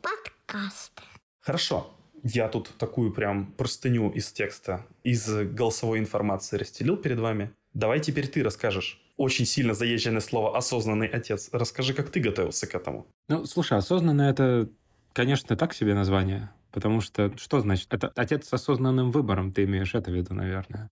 Подкасты. 0.02 1.04
Хорошо. 1.42 1.92
Я 2.24 2.48
тут 2.48 2.70
такую 2.78 3.12
прям 3.12 3.52
простыню 3.58 4.10
из 4.10 4.32
текста, 4.32 4.86
из 5.04 5.28
голосовой 5.30 6.00
информации 6.00 6.58
расстелил 6.58 6.96
перед 6.96 7.20
вами. 7.20 7.52
Давай 7.74 8.00
теперь 8.00 8.28
ты 8.28 8.42
расскажешь. 8.42 9.05
Очень 9.18 9.46
сильно 9.46 9.74
заезженное 9.74 10.22
слово 10.22 10.58
«осознанный 10.58 11.08
отец». 11.08 11.50
Расскажи, 11.52 11.94
как 11.94 12.10
ты 12.10 12.20
готовился 12.20 12.68
к 12.68 12.76
этому. 12.76 13.08
Ну, 13.30 13.46
слушай, 13.46 13.78
осознанный— 13.78 14.30
это, 14.30 14.70
конечно, 15.14 15.56
так 15.56 15.74
себе 15.74 15.94
название. 15.94 16.50
Потому 16.72 17.00
что 17.00 17.32
что 17.38 17.62
значит? 17.62 17.94
Это 17.94 18.12
отец 18.16 18.48
с 18.48 18.54
осознанным 18.54 19.12
выбором, 19.12 19.54
ты 19.54 19.64
имеешь 19.64 19.96
это 19.96 20.12
в 20.12 20.14
виду, 20.14 20.34
наверное 20.34 20.90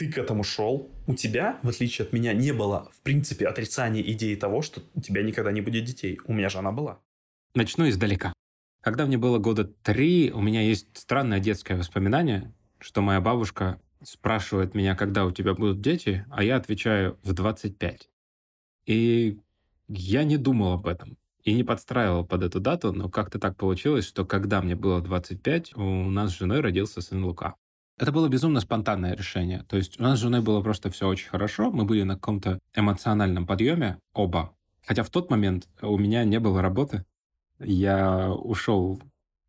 ты 0.00 0.10
к 0.10 0.16
этому 0.16 0.42
шел, 0.44 0.90
у 1.06 1.14
тебя, 1.14 1.58
в 1.62 1.68
отличие 1.68 2.06
от 2.06 2.14
меня, 2.14 2.32
не 2.32 2.52
было, 2.52 2.90
в 2.96 3.02
принципе, 3.02 3.46
отрицания 3.46 4.00
идеи 4.00 4.34
того, 4.34 4.62
что 4.62 4.80
у 4.94 5.00
тебя 5.02 5.22
никогда 5.22 5.52
не 5.52 5.60
будет 5.60 5.84
детей. 5.84 6.18
У 6.24 6.32
меня 6.32 6.48
же 6.48 6.56
она 6.56 6.72
была. 6.72 7.00
Начну 7.54 7.86
издалека. 7.86 8.32
Когда 8.82 9.04
мне 9.04 9.18
было 9.18 9.36
года 9.36 9.64
три, 9.64 10.32
у 10.32 10.40
меня 10.40 10.62
есть 10.62 10.86
странное 10.94 11.38
детское 11.38 11.76
воспоминание, 11.76 12.50
что 12.78 13.02
моя 13.02 13.20
бабушка 13.20 13.78
спрашивает 14.02 14.74
меня, 14.74 14.94
когда 14.94 15.24
у 15.24 15.32
тебя 15.32 15.54
будут 15.54 15.80
дети, 15.80 16.24
а 16.30 16.42
я 16.42 16.56
отвечаю 16.56 17.18
в 17.22 17.32
25. 17.32 18.08
И 18.86 19.38
я 19.88 20.24
не 20.24 20.36
думал 20.36 20.72
об 20.72 20.86
этом 20.86 21.16
и 21.44 21.54
не 21.54 21.64
подстраивал 21.64 22.24
под 22.24 22.42
эту 22.42 22.60
дату, 22.60 22.92
но 22.92 23.08
как-то 23.08 23.38
так 23.38 23.56
получилось, 23.56 24.06
что 24.06 24.24
когда 24.24 24.60
мне 24.60 24.74
было 24.74 25.00
25, 25.00 25.76
у 25.76 26.10
нас 26.10 26.32
с 26.32 26.38
женой 26.38 26.60
родился 26.60 27.00
сын 27.00 27.24
Лука. 27.24 27.56
Это 27.98 28.12
было 28.12 28.28
безумно 28.28 28.60
спонтанное 28.60 29.14
решение. 29.14 29.64
То 29.68 29.76
есть 29.76 30.00
у 30.00 30.02
нас 30.02 30.18
с 30.18 30.22
женой 30.22 30.40
было 30.40 30.62
просто 30.62 30.90
все 30.90 31.06
очень 31.06 31.28
хорошо. 31.28 31.70
Мы 31.70 31.84
были 31.84 32.02
на 32.02 32.14
каком-то 32.14 32.58
эмоциональном 32.74 33.46
подъеме 33.46 33.98
оба. 34.14 34.54
Хотя 34.86 35.02
в 35.02 35.10
тот 35.10 35.30
момент 35.30 35.68
у 35.82 35.98
меня 35.98 36.24
не 36.24 36.40
было 36.40 36.62
работы. 36.62 37.04
Я 37.58 38.30
ушел 38.30 39.02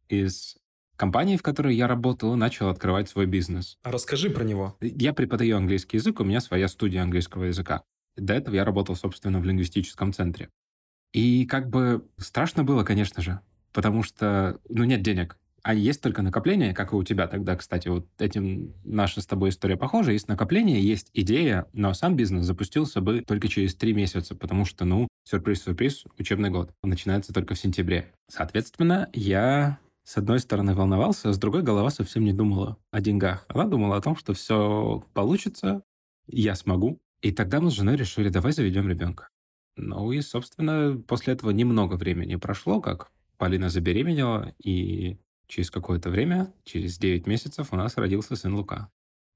из 0.09 0.57
компании, 1.01 1.35
в 1.35 1.41
которой 1.41 1.75
я 1.75 1.87
работал, 1.87 2.35
начал 2.35 2.69
открывать 2.69 3.09
свой 3.09 3.25
бизнес. 3.25 3.79
А 3.81 3.91
расскажи 3.91 4.29
про 4.29 4.43
него. 4.43 4.77
Я 4.81 5.13
преподаю 5.13 5.57
английский 5.57 5.97
язык, 5.97 6.19
у 6.19 6.23
меня 6.23 6.39
своя 6.41 6.67
студия 6.67 7.01
английского 7.01 7.45
языка. 7.45 7.81
До 8.17 8.35
этого 8.35 8.53
я 8.53 8.63
работал, 8.63 8.95
собственно, 8.95 9.39
в 9.39 9.43
лингвистическом 9.43 10.13
центре. 10.13 10.49
И 11.11 11.47
как 11.47 11.71
бы 11.71 12.05
страшно 12.17 12.63
было, 12.63 12.83
конечно 12.83 13.23
же, 13.23 13.39
потому 13.73 14.03
что, 14.03 14.59
ну, 14.69 14.83
нет 14.83 15.01
денег 15.01 15.37
а 15.63 15.75
есть 15.75 16.01
только 16.01 16.23
накопление, 16.23 16.73
как 16.73 16.91
и 16.91 16.95
у 16.95 17.03
тебя 17.03 17.27
тогда, 17.27 17.55
кстати, 17.55 17.87
вот 17.87 18.07
этим 18.19 18.73
наша 18.83 19.21
с 19.21 19.27
тобой 19.27 19.49
история 19.49 19.77
похожа. 19.77 20.11
Есть 20.11 20.27
накопление, 20.27 20.81
есть 20.81 21.11
идея, 21.13 21.67
но 21.73 21.93
сам 21.93 22.15
бизнес 22.15 22.45
запустился 22.45 22.99
бы 22.99 23.21
только 23.21 23.47
через 23.47 23.75
три 23.75 23.93
месяца, 23.93 24.33
потому 24.35 24.65
что, 24.65 24.85
ну, 24.85 25.07
сюрприз-сюрприз, 25.29 26.05
учебный 26.17 26.49
год 26.49 26.71
начинается 26.81 27.31
только 27.31 27.53
в 27.53 27.59
сентябре. 27.59 28.11
Соответственно, 28.27 29.09
я 29.13 29.77
с 30.11 30.17
одной 30.17 30.39
стороны 30.39 30.75
волновался, 30.75 31.29
а 31.29 31.33
с 31.33 31.37
другой 31.37 31.63
голова 31.63 31.89
совсем 31.89 32.25
не 32.25 32.33
думала 32.33 32.77
о 32.91 32.99
деньгах. 32.99 33.45
Она 33.47 33.65
думала 33.65 33.95
о 33.95 34.01
том, 34.01 34.17
что 34.17 34.33
все 34.33 35.05
получится, 35.13 35.83
я 36.27 36.55
смогу. 36.55 36.99
И 37.21 37.31
тогда 37.31 37.61
мы 37.61 37.71
с 37.71 37.75
женой 37.75 37.95
решили, 37.95 38.27
давай 38.27 38.51
заведем 38.51 38.89
ребенка. 38.89 39.29
Ну 39.77 40.11
и, 40.11 40.19
собственно, 40.19 41.01
после 41.07 41.33
этого 41.33 41.51
немного 41.51 41.95
времени 41.95 42.35
прошло, 42.35 42.81
как 42.81 43.09
Полина 43.37 43.69
забеременела, 43.69 44.53
и 44.61 45.17
Через 45.51 45.69
какое-то 45.69 46.09
время, 46.09 46.53
через 46.63 46.97
9 46.97 47.27
месяцев, 47.27 47.73
у 47.73 47.75
нас 47.75 47.97
родился 47.97 48.37
сын 48.37 48.55
Лука. 48.55 48.89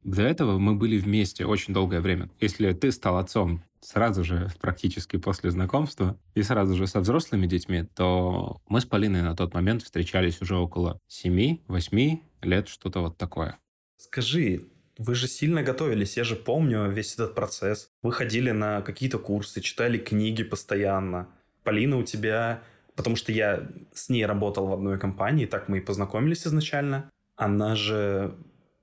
До 0.04 0.22
этого 0.22 0.60
мы 0.60 0.76
были 0.76 0.98
вместе 0.98 1.46
очень 1.46 1.74
долгое 1.74 2.02
время. 2.02 2.30
Если 2.40 2.72
ты 2.74 2.92
стал 2.92 3.18
отцом 3.18 3.64
сразу 3.80 4.24
же, 4.24 4.52
практически 4.60 5.18
после 5.18 5.52
знакомства, 5.52 6.20
и 6.34 6.44
сразу 6.44 6.76
же 6.76 6.88
со 6.88 7.00
взрослыми 7.00 7.48
детьми, 7.48 7.84
то 7.96 8.62
мы 8.68 8.82
с 8.82 8.86
Полиной 8.86 9.22
на 9.22 9.36
тот 9.36 9.54
момент 9.54 9.84
встречались 9.84 10.42
уже 10.42 10.56
около 10.56 11.00
7-8 11.10 12.20
лет, 12.42 12.68
что-то 12.68 13.02
вот 13.02 13.18
такое. 13.18 13.58
Скажи, 13.98 14.68
вы 14.98 15.16
же 15.16 15.28
сильно 15.28 15.64
готовились, 15.64 16.18
я 16.18 16.24
же 16.24 16.36
помню 16.36 16.90
весь 16.90 17.14
этот 17.14 17.36
процесс. 17.36 17.90
Вы 18.02 18.12
ходили 18.12 18.52
на 18.52 18.82
какие-то 18.82 19.20
курсы, 19.20 19.62
читали 19.62 19.98
книги 19.98 20.44
постоянно. 20.44 21.30
Полина 21.64 21.98
у 21.98 22.04
тебя 22.04 22.62
потому 22.96 23.16
что 23.16 23.32
я 23.32 23.68
с 23.94 24.10
ней 24.10 24.26
работал 24.26 24.68
в 24.68 24.74
одной 24.74 24.98
компании, 24.98 25.46
так 25.46 25.68
мы 25.70 25.80
и 25.80 25.82
познакомились 25.82 26.48
изначально. 26.48 27.10
Она 27.36 27.76
же 27.76 28.36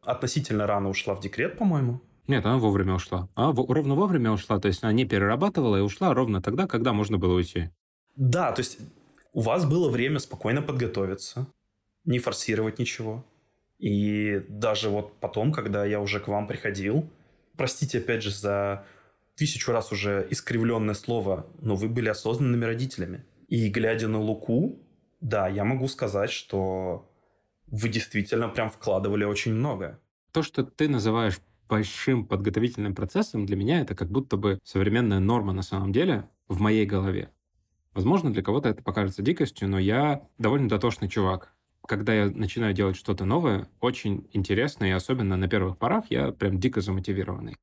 относительно 0.03 0.67
рано 0.67 0.89
ушла 0.89 1.15
в 1.15 1.21
декрет, 1.21 1.57
по-моему. 1.59 2.01
Нет, 2.29 2.45
она 2.47 2.59
вовремя 2.59 2.95
ушла. 2.95 3.29
Она 3.35 3.53
в- 3.53 3.71
ровно 3.71 3.95
вовремя 3.95 4.31
ушла, 4.31 4.59
то 4.61 4.69
есть 4.69 4.83
она 4.83 4.93
не 4.93 5.05
перерабатывала 5.05 5.77
и 5.77 5.81
ушла 5.81 6.15
ровно 6.15 6.41
тогда, 6.41 6.67
когда 6.67 6.93
можно 6.93 7.19
было 7.19 7.35
уйти. 7.35 7.71
Да, 8.17 8.53
то 8.53 8.61
есть 8.61 8.79
у 9.33 9.41
вас 9.41 9.65
было 9.65 9.91
время 9.91 10.19
спокойно 10.19 10.63
подготовиться, 10.63 11.47
не 12.05 12.19
форсировать 12.19 12.79
ничего. 12.79 13.25
И 13.79 14.45
даже 14.49 14.89
вот 14.91 15.19
потом, 15.19 15.53
когда 15.53 15.85
я 15.85 16.01
уже 16.01 16.21
к 16.21 16.29
вам 16.29 16.47
приходил, 16.47 17.11
простите 17.57 17.99
опять 17.99 18.23
же 18.23 18.31
за 18.31 18.85
тысячу 19.35 19.73
раз 19.73 19.91
уже 19.91 20.27
искривленное 20.31 20.95
слово, 20.95 21.47
но 21.61 21.75
вы 21.75 21.89
были 21.89 22.09
осознанными 22.09 22.65
родителями. 22.65 23.25
И 23.49 23.69
глядя 23.69 24.07
на 24.09 24.21
Луку, 24.21 24.79
да, 25.21 25.49
я 25.49 25.65
могу 25.65 25.89
сказать, 25.89 26.31
что 26.31 27.11
вы 27.73 27.89
действительно 27.89 28.49
прям 28.49 28.71
вкладывали 28.71 29.25
очень 29.25 29.55
много. 29.55 29.99
То, 30.31 30.43
что 30.43 30.63
ты 30.63 30.89
называешь 30.89 31.41
большим 31.69 32.27
подготовительным 32.27 32.95
процессом, 32.95 33.47
для 33.47 33.57
меня 33.57 33.81
это 33.81 33.95
как 33.95 34.11
будто 34.11 34.37
бы 34.37 34.59
современная 34.63 35.21
норма 35.21 35.53
на 35.53 35.63
самом 35.63 35.91
деле 35.91 36.29
в 36.49 36.61
моей 36.61 36.85
голове. 36.85 37.31
Возможно, 37.95 38.33
для 38.33 38.43
кого-то 38.43 38.69
это 38.69 38.83
покажется 38.83 39.23
дикостью, 39.23 39.69
но 39.69 39.79
я 39.79 40.29
довольно 40.39 40.69
дотошный 40.69 41.09
чувак. 41.09 41.55
Когда 41.87 42.15
я 42.15 42.31
начинаю 42.31 42.75
делать 42.75 42.97
что-то 42.97 43.25
новое, 43.25 43.69
очень 43.81 44.29
интересно, 44.33 44.85
и 44.85 44.91
особенно 44.91 45.37
на 45.37 45.49
первых 45.49 45.79
порах, 45.79 46.05
я 46.11 46.31
прям 46.31 46.61
дико 46.61 46.81
замотивированный. 46.81 47.57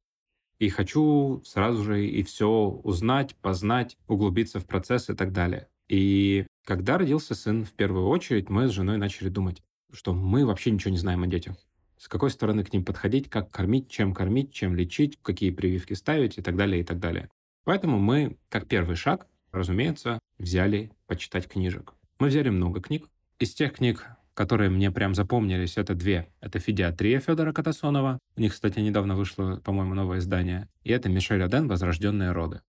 И 0.58 0.70
хочу 0.70 1.42
сразу 1.46 1.84
же 1.84 2.06
и 2.06 2.24
все 2.24 2.50
узнать, 2.50 3.36
познать, 3.36 3.96
углубиться 4.08 4.60
в 4.60 4.66
процесс 4.66 5.10
и 5.10 5.14
так 5.14 5.32
далее. 5.32 5.70
И 5.88 6.46
когда 6.66 6.98
родился 6.98 7.34
сын, 7.34 7.64
в 7.64 7.72
первую 7.74 8.08
очередь 8.08 8.50
мы 8.50 8.68
с 8.68 8.72
женой 8.72 8.98
начали 8.98 9.30
думать, 9.30 9.64
что 9.92 10.14
мы 10.14 10.46
вообще 10.46 10.72
ничего 10.72 10.92
не 10.92 10.98
знаем 10.98 11.24
о 11.24 11.28
детях. 11.28 11.56
С 11.98 12.08
какой 12.08 12.30
стороны 12.30 12.64
к 12.64 12.72
ним 12.72 12.86
подходить, 12.86 13.30
как 13.30 13.52
кормить, 13.52 13.90
чем 13.90 14.14
кормить, 14.14 14.54
чем 14.54 14.76
лечить, 14.76 15.20
какие 15.22 15.52
прививки 15.52 15.94
ставить 15.94 16.38
и 16.38 16.42
так 16.42 16.56
далее, 16.56 16.82
и 16.82 16.84
так 16.84 17.00
далее. 17.00 17.30
Поэтому 17.66 18.00
мы, 18.00 18.38
как 18.48 18.68
первый 18.68 18.96
шаг, 18.96 19.28
разумеется, 19.52 20.20
взяли 20.38 20.92
почитать 21.08 21.48
книжек. 21.48 21.94
Мы 22.20 22.28
взяли 22.28 22.50
много 22.50 22.82
книг. 22.82 23.10
Из 23.40 23.54
тех 23.54 23.74
книг, 23.74 24.08
которые 24.34 24.70
мне 24.70 24.92
прям 24.92 25.14
запомнились, 25.14 25.78
это 25.78 25.94
две. 25.94 26.30
Это 26.40 26.60
«Федиатрия» 26.60 27.20
Федора 27.20 27.52
Катасонова. 27.52 28.20
У 28.38 28.42
них, 28.42 28.54
кстати, 28.54 28.80
недавно 28.80 29.16
вышло, 29.16 29.58
по-моему, 29.58 29.94
новое 29.94 30.20
издание. 30.20 30.70
И 30.84 30.92
это 30.92 31.10
Мишель 31.10 31.44
Аден 31.44 31.68
«Возрожденные 31.68 32.32
роды». 32.32 32.62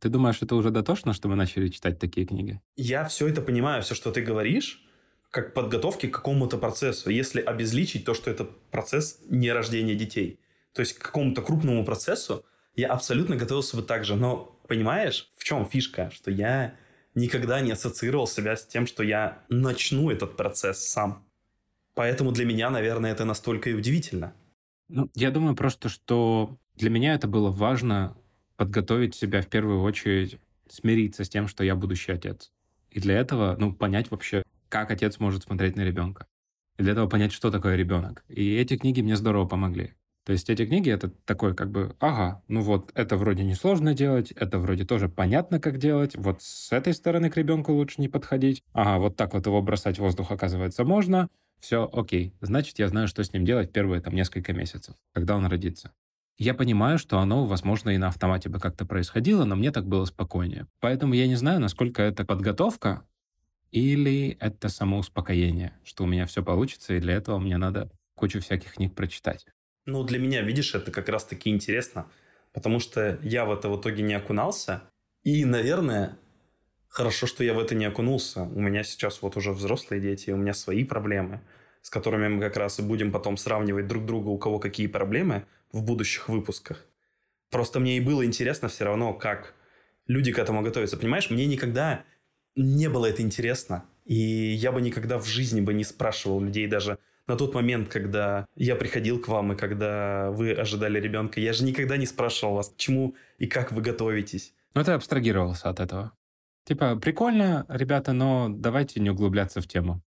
Ты 0.00 0.08
думаешь, 0.08 0.42
это 0.42 0.56
уже 0.56 0.70
дотошно, 0.70 1.12
что 1.12 1.28
мы 1.28 1.36
начали 1.36 1.68
читать 1.68 2.00
такие 2.00 2.26
книги? 2.26 2.60
Я 2.74 3.04
все 3.04 3.28
это 3.28 3.40
понимаю, 3.40 3.82
все, 3.82 3.94
что 3.94 4.10
ты 4.10 4.20
говоришь, 4.20 4.84
как 5.32 5.54
подготовки 5.54 6.08
к 6.08 6.14
какому-то 6.14 6.58
процессу, 6.58 7.10
если 7.10 7.40
обезличить 7.40 8.04
то, 8.04 8.12
что 8.12 8.30
это 8.30 8.44
процесс 8.70 9.18
не 9.28 9.50
рождения 9.50 9.94
детей. 9.94 10.38
То 10.74 10.80
есть 10.80 10.92
к 10.92 11.02
какому-то 11.02 11.40
крупному 11.40 11.84
процессу 11.86 12.44
я 12.76 12.88
абсолютно 12.88 13.36
готовился 13.36 13.76
бы 13.78 13.82
так 13.82 14.04
же. 14.04 14.14
Но 14.14 14.60
понимаешь, 14.68 15.30
в 15.38 15.44
чем 15.44 15.64
фишка? 15.64 16.10
Что 16.10 16.30
я 16.30 16.74
никогда 17.14 17.62
не 17.62 17.72
ассоциировал 17.72 18.26
себя 18.26 18.56
с 18.56 18.66
тем, 18.66 18.86
что 18.86 19.02
я 19.02 19.42
начну 19.48 20.10
этот 20.10 20.36
процесс 20.36 20.86
сам. 20.86 21.26
Поэтому 21.94 22.30
для 22.32 22.44
меня, 22.44 22.68
наверное, 22.68 23.12
это 23.12 23.24
настолько 23.24 23.70
и 23.70 23.74
удивительно. 23.74 24.34
Ну, 24.88 25.10
я 25.14 25.30
думаю 25.30 25.56
просто, 25.56 25.88
что 25.88 26.58
для 26.74 26.90
меня 26.90 27.14
это 27.14 27.26
было 27.26 27.50
важно 27.50 28.18
подготовить 28.56 29.14
себя 29.14 29.40
в 29.40 29.46
первую 29.46 29.80
очередь, 29.80 30.38
смириться 30.68 31.24
с 31.24 31.30
тем, 31.30 31.48
что 31.48 31.64
я 31.64 31.74
будущий 31.74 32.12
отец. 32.12 32.52
И 32.90 33.00
для 33.00 33.18
этого, 33.18 33.56
ну, 33.58 33.74
понять 33.74 34.10
вообще, 34.10 34.42
как 34.72 34.90
отец 34.90 35.20
может 35.20 35.42
смотреть 35.42 35.76
на 35.76 35.82
ребенка. 35.82 36.26
И 36.78 36.82
для 36.82 36.92
этого 36.92 37.06
понять, 37.06 37.32
что 37.32 37.50
такое 37.50 37.76
ребенок. 37.76 38.24
И 38.28 38.56
эти 38.56 38.78
книги 38.78 39.02
мне 39.02 39.16
здорово 39.16 39.46
помогли. 39.46 39.92
То 40.24 40.32
есть 40.32 40.48
эти 40.48 40.64
книги 40.64 40.90
это 40.90 41.10
такой 41.26 41.54
как 41.54 41.70
бы, 41.70 41.94
ага, 42.00 42.42
ну 42.48 42.62
вот 42.62 42.90
это 42.94 43.18
вроде 43.18 43.44
несложно 43.44 43.92
делать, 43.92 44.30
это 44.32 44.58
вроде 44.58 44.86
тоже 44.86 45.10
понятно, 45.10 45.60
как 45.60 45.76
делать, 45.76 46.16
вот 46.16 46.40
с 46.40 46.72
этой 46.72 46.94
стороны 46.94 47.28
к 47.28 47.36
ребенку 47.36 47.72
лучше 47.72 48.00
не 48.00 48.08
подходить, 48.08 48.62
ага, 48.72 48.98
вот 48.98 49.16
так 49.16 49.34
вот 49.34 49.44
его 49.44 49.60
бросать 49.60 49.98
в 49.98 50.02
воздух 50.02 50.30
оказывается 50.30 50.84
можно, 50.84 51.28
все 51.60 51.90
окей, 51.92 52.32
значит 52.40 52.78
я 52.78 52.88
знаю, 52.88 53.08
что 53.08 53.22
с 53.22 53.32
ним 53.32 53.44
делать 53.44 53.72
первые 53.72 54.00
там 54.00 54.14
несколько 54.14 54.52
месяцев, 54.52 54.94
когда 55.12 55.36
он 55.36 55.44
родится. 55.46 55.92
Я 56.38 56.54
понимаю, 56.54 56.98
что 56.98 57.18
оно, 57.18 57.44
возможно, 57.44 57.90
и 57.90 57.98
на 57.98 58.08
автомате 58.08 58.48
бы 58.48 58.58
как-то 58.58 58.86
происходило, 58.86 59.44
но 59.44 59.56
мне 59.56 59.70
так 59.70 59.86
было 59.86 60.04
спокойнее. 60.06 60.66
Поэтому 60.80 61.14
я 61.14 61.26
не 61.26 61.36
знаю, 61.36 61.60
насколько 61.60 62.00
это 62.00 62.24
подготовка 62.24 63.04
или 63.72 64.36
это 64.38 64.68
самоуспокоение, 64.68 65.72
что 65.82 66.04
у 66.04 66.06
меня 66.06 66.26
все 66.26 66.44
получится, 66.44 66.94
и 66.94 67.00
для 67.00 67.14
этого 67.14 67.38
мне 67.38 67.56
надо 67.56 67.90
кучу 68.14 68.40
всяких 68.40 68.74
книг 68.74 68.94
прочитать. 68.94 69.46
Ну, 69.86 70.04
для 70.04 70.18
меня, 70.18 70.42
видишь, 70.42 70.74
это 70.74 70.92
как 70.92 71.08
раз-таки 71.08 71.50
интересно, 71.50 72.06
потому 72.52 72.78
что 72.78 73.18
я 73.22 73.44
в 73.44 73.52
это 73.52 73.68
в 73.68 73.80
итоге 73.80 74.02
не 74.02 74.14
окунался, 74.14 74.82
и, 75.24 75.44
наверное, 75.44 76.18
хорошо, 76.88 77.26
что 77.26 77.42
я 77.42 77.54
в 77.54 77.58
это 77.58 77.74
не 77.74 77.86
окунулся. 77.86 78.42
У 78.42 78.60
меня 78.60 78.84
сейчас 78.84 79.22
вот 79.22 79.36
уже 79.36 79.52
взрослые 79.52 80.00
дети, 80.00 80.30
у 80.30 80.36
меня 80.36 80.52
свои 80.52 80.84
проблемы, 80.84 81.40
с 81.80 81.90
которыми 81.90 82.28
мы 82.28 82.40
как 82.40 82.56
раз 82.56 82.78
и 82.78 82.82
будем 82.82 83.10
потом 83.10 83.36
сравнивать 83.36 83.88
друг 83.88 84.04
друга, 84.04 84.28
у 84.28 84.38
кого 84.38 84.58
какие 84.58 84.86
проблемы 84.86 85.46
в 85.72 85.82
будущих 85.82 86.28
выпусках. 86.28 86.86
Просто 87.50 87.80
мне 87.80 87.96
и 87.96 88.00
было 88.00 88.24
интересно 88.24 88.68
все 88.68 88.84
равно, 88.84 89.14
как 89.14 89.54
люди 90.06 90.32
к 90.32 90.38
этому 90.38 90.62
готовятся. 90.62 90.96
Понимаешь, 90.96 91.30
мне 91.30 91.46
никогда 91.46 92.04
не 92.56 92.88
было 92.88 93.06
это 93.06 93.22
интересно. 93.22 93.84
И 94.04 94.14
я 94.14 94.72
бы 94.72 94.80
никогда 94.80 95.18
в 95.18 95.26
жизни 95.26 95.60
бы 95.60 95.74
не 95.74 95.84
спрашивал 95.84 96.40
людей 96.40 96.66
даже, 96.66 96.98
на 97.26 97.36
тот 97.36 97.54
момент, 97.54 97.88
когда 97.88 98.46
я 98.56 98.74
приходил 98.74 99.20
к 99.20 99.28
вам 99.28 99.52
и 99.52 99.56
когда 99.56 100.30
вы 100.32 100.52
ожидали 100.52 101.00
ребенка, 101.00 101.40
я 101.40 101.52
же 101.52 101.64
никогда 101.64 101.96
не 101.96 102.06
спрашивал 102.06 102.54
вас, 102.56 102.70
к 102.70 102.76
чему 102.76 103.14
и 103.38 103.46
как 103.46 103.72
вы 103.72 103.80
готовитесь. 103.80 104.54
Ну, 104.74 104.82
ты 104.82 104.92
абстрагировался 104.92 105.68
от 105.70 105.80
этого. 105.80 106.12
Типа, 106.64 106.96
прикольно, 106.96 107.64
ребята, 107.68 108.12
но 108.12 108.48
давайте 108.48 109.00
не 109.00 109.10
углубляться 109.10 109.60
в 109.60 109.66
тему. 109.66 110.02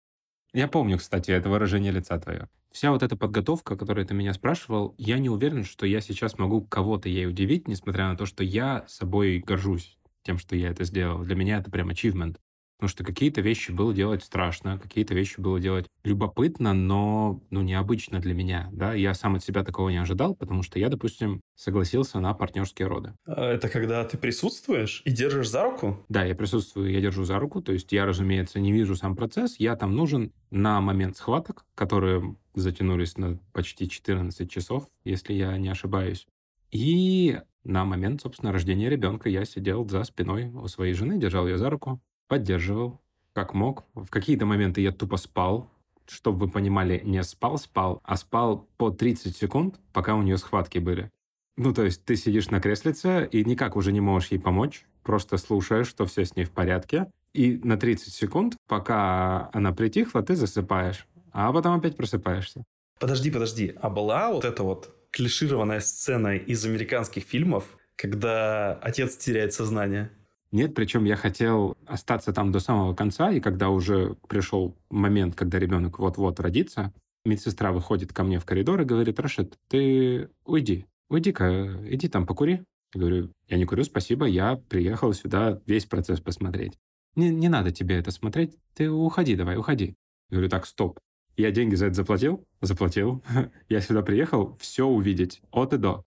Я 0.54 0.68
помню, 0.68 0.98
кстати, 0.98 1.32
это 1.32 1.50
выражение 1.50 1.92
лица 1.92 2.18
твое. 2.20 2.50
Вся 2.72 2.92
вот 2.92 3.04
эта 3.04 3.18
подготовка, 3.18 3.76
которую 3.76 4.06
ты 4.06 4.14
меня 4.14 4.34
спрашивал, 4.34 4.96
я 4.98 5.18
не 5.18 5.30
уверен, 5.30 5.64
что 5.66 5.86
я 5.86 6.02
сейчас 6.02 6.38
могу 6.38 6.62
кого-то 6.62 7.10
ей 7.10 7.28
удивить, 7.28 7.68
несмотря 7.68 8.08
на 8.08 8.18
то, 8.18 8.26
что 8.26 8.44
я 8.44 8.86
собой 8.88 9.40
горжусь 9.46 9.98
тем, 10.24 10.38
что 10.38 10.56
я 10.56 10.70
это 10.70 10.84
сделал. 10.84 11.24
Для 11.24 11.36
меня 11.36 11.58
это 11.58 11.72
прям 11.72 11.90
achievement. 11.90 12.38
Потому 12.82 12.90
что 12.90 13.04
какие-то 13.04 13.42
вещи 13.42 13.70
было 13.70 13.94
делать 13.94 14.24
страшно, 14.24 14.80
какие-то 14.80 15.14
вещи 15.14 15.40
было 15.40 15.60
делать 15.60 15.86
любопытно, 16.04 16.74
но 16.74 17.40
ну, 17.52 17.62
необычно 17.62 18.20
для 18.20 18.34
меня. 18.34 18.70
Да? 18.72 18.96
Я 18.96 19.14
сам 19.14 19.36
от 19.36 19.44
себя 19.44 19.64
такого 19.64 19.90
не 19.90 19.98
ожидал, 19.98 20.34
потому 20.34 20.64
что 20.64 20.80
я, 20.80 20.90
допустим, 20.90 21.42
согласился 21.56 22.20
на 22.20 22.34
партнерские 22.34 22.88
роды. 22.88 23.14
А 23.28 23.52
это 23.52 23.70
когда 23.70 24.04
ты 24.04 24.18
присутствуешь 24.18 25.04
и 25.06 25.12
держишь 25.12 25.50
за 25.50 25.64
руку? 25.64 26.04
Да, 26.10 26.26
я 26.26 26.34
присутствую, 26.34 26.90
я 26.90 27.02
держу 27.02 27.24
за 27.24 27.38
руку. 27.38 27.62
То 27.62 27.72
есть 27.72 27.92
я, 27.92 28.04
разумеется, 28.04 28.60
не 28.60 28.72
вижу 28.72 28.96
сам 28.96 29.16
процесс. 29.16 29.58
Я 29.60 29.76
там 29.76 29.96
нужен 29.96 30.34
на 30.50 30.82
момент 30.82 31.18
схваток, 31.18 31.68
которые 31.76 32.36
затянулись 32.56 33.16
на 33.16 33.38
почти 33.54 33.88
14 33.88 34.50
часов, 34.50 34.88
если 35.04 35.34
я 35.34 35.56
не 35.60 35.70
ошибаюсь. 35.70 36.26
И 36.72 37.38
на 37.64 37.86
момент, 37.86 38.22
собственно, 38.22 38.52
рождения 38.52 38.90
ребенка 38.90 39.30
я 39.30 39.46
сидел 39.46 39.88
за 39.88 40.04
спиной 40.04 40.50
у 40.50 40.68
своей 40.68 40.94
жены, 40.94 41.18
держал 41.18 41.48
ее 41.48 41.58
за 41.58 41.70
руку, 41.70 42.00
поддерживал, 42.28 43.00
как 43.34 43.54
мог. 43.54 43.86
В 43.94 44.08
какие-то 44.10 44.46
моменты 44.46 44.82
я 44.82 44.92
тупо 44.92 45.18
спал, 45.18 45.70
чтобы 46.08 46.40
вы 46.46 46.50
понимали, 46.50 47.02
не 47.04 47.24
спал-спал, 47.24 48.02
а 48.04 48.18
спал 48.18 48.68
по 48.78 48.90
30 48.90 49.36
секунд, 49.36 49.80
пока 49.94 50.16
у 50.16 50.22
нее 50.22 50.38
схватки 50.38 50.80
были. 50.80 51.10
Ну, 51.58 51.74
то 51.74 51.84
есть 51.84 52.04
ты 52.06 52.16
сидишь 52.16 52.50
на 52.50 52.60
креслице 52.60 53.28
и 53.32 53.44
никак 53.46 53.76
уже 53.76 53.92
не 53.92 54.02
можешь 54.02 54.32
ей 54.32 54.40
помочь, 54.40 54.86
просто 55.04 55.38
слушаешь, 55.38 55.88
что 55.88 56.06
все 56.06 56.26
с 56.26 56.36
ней 56.36 56.46
в 56.46 56.52
порядке, 56.52 57.08
и 57.34 57.60
на 57.64 57.78
30 57.78 58.14
секунд, 58.14 58.56
пока 58.68 59.50
она 59.54 59.72
притихла, 59.72 60.22
ты 60.22 60.36
засыпаешь, 60.36 61.08
а 61.32 61.52
потом 61.54 61.78
опять 61.78 61.96
просыпаешься. 61.96 62.64
Подожди, 63.00 63.32
подожди, 63.32 63.76
а 63.82 63.90
была 63.90 64.32
вот 64.32 64.46
эта 64.46 64.64
вот 64.64 64.96
клишированная 65.12 65.82
сцена 65.82 66.36
из 66.36 66.66
американских 66.66 67.24
фильмов, 67.24 67.78
когда 67.96 68.74
отец 68.82 69.18
теряет 69.18 69.54
сознание? 69.54 70.12
Нет, 70.52 70.76
причем 70.76 71.06
я 71.06 71.16
хотел 71.16 71.78
остаться 71.86 72.34
там 72.34 72.52
до 72.52 72.60
самого 72.60 72.94
конца, 72.94 73.32
и 73.32 73.40
когда 73.40 73.70
уже 73.70 74.16
пришел 74.28 74.76
момент, 74.90 75.36
когда 75.36 75.60
ребенок 75.60 76.00
вот-вот 76.00 76.40
родится, 76.40 76.94
медсестра 77.24 77.72
выходит 77.72 78.12
ко 78.12 78.24
мне 78.24 78.40
в 78.40 78.46
коридор 78.46 78.82
и 78.82 78.86
говорит, 78.86 79.20
Рашид, 79.20 79.58
ты 79.70 80.30
уйди, 80.44 80.86
уйди-ка, 81.10 81.80
иди 81.88 82.10
там 82.10 82.26
покури. 82.26 82.64
Я 82.94 83.00
говорю, 83.00 83.32
я 83.48 83.58
не 83.58 83.66
курю, 83.66 83.86
спасибо, 83.86 84.26
я 84.26 84.58
приехал 84.58 85.14
сюда 85.14 85.62
весь 85.66 85.86
процесс 85.86 86.20
посмотреть. 86.20 86.78
Не, 87.16 87.30
не 87.30 87.48
надо 87.48 87.72
тебе 87.72 87.98
это 87.98 88.12
смотреть, 88.12 88.58
ты 88.74 88.90
уходи 88.90 89.36
давай, 89.36 89.56
уходи. 89.56 89.96
Я 90.30 90.36
говорю, 90.36 90.50
так, 90.50 90.66
стоп, 90.66 91.00
я 91.42 91.52
деньги 91.52 91.76
за 91.76 91.88
это 91.88 91.96
заплатил? 91.96 92.48
Заплатил. 92.62 93.24
я 93.70 93.82
сюда 93.82 94.02
приехал 94.02 94.58
все 94.60 94.86
увидеть, 94.86 95.42
от 95.52 95.74
и 95.74 95.78
до. 95.78 96.04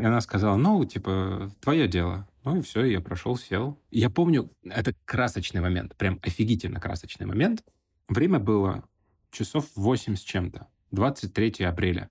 И 0.00 0.04
она 0.04 0.20
сказала, 0.20 0.56
ну, 0.56 0.84
типа, 0.84 1.52
твое 1.60 1.86
дело. 1.86 2.26
Ну 2.44 2.58
и 2.58 2.62
все, 2.62 2.84
я 2.84 3.00
прошел, 3.00 3.36
сел. 3.36 3.78
Я 3.90 4.10
помню, 4.10 4.50
это 4.64 4.94
красочный 5.04 5.60
момент, 5.60 5.96
прям 5.96 6.18
офигительно 6.22 6.80
красочный 6.80 7.26
момент. 7.26 7.62
Время 8.08 8.38
было 8.40 8.84
часов 9.30 9.66
8 9.76 10.16
с 10.16 10.20
чем-то, 10.20 10.66
23 10.90 11.64
апреля. 11.64 12.08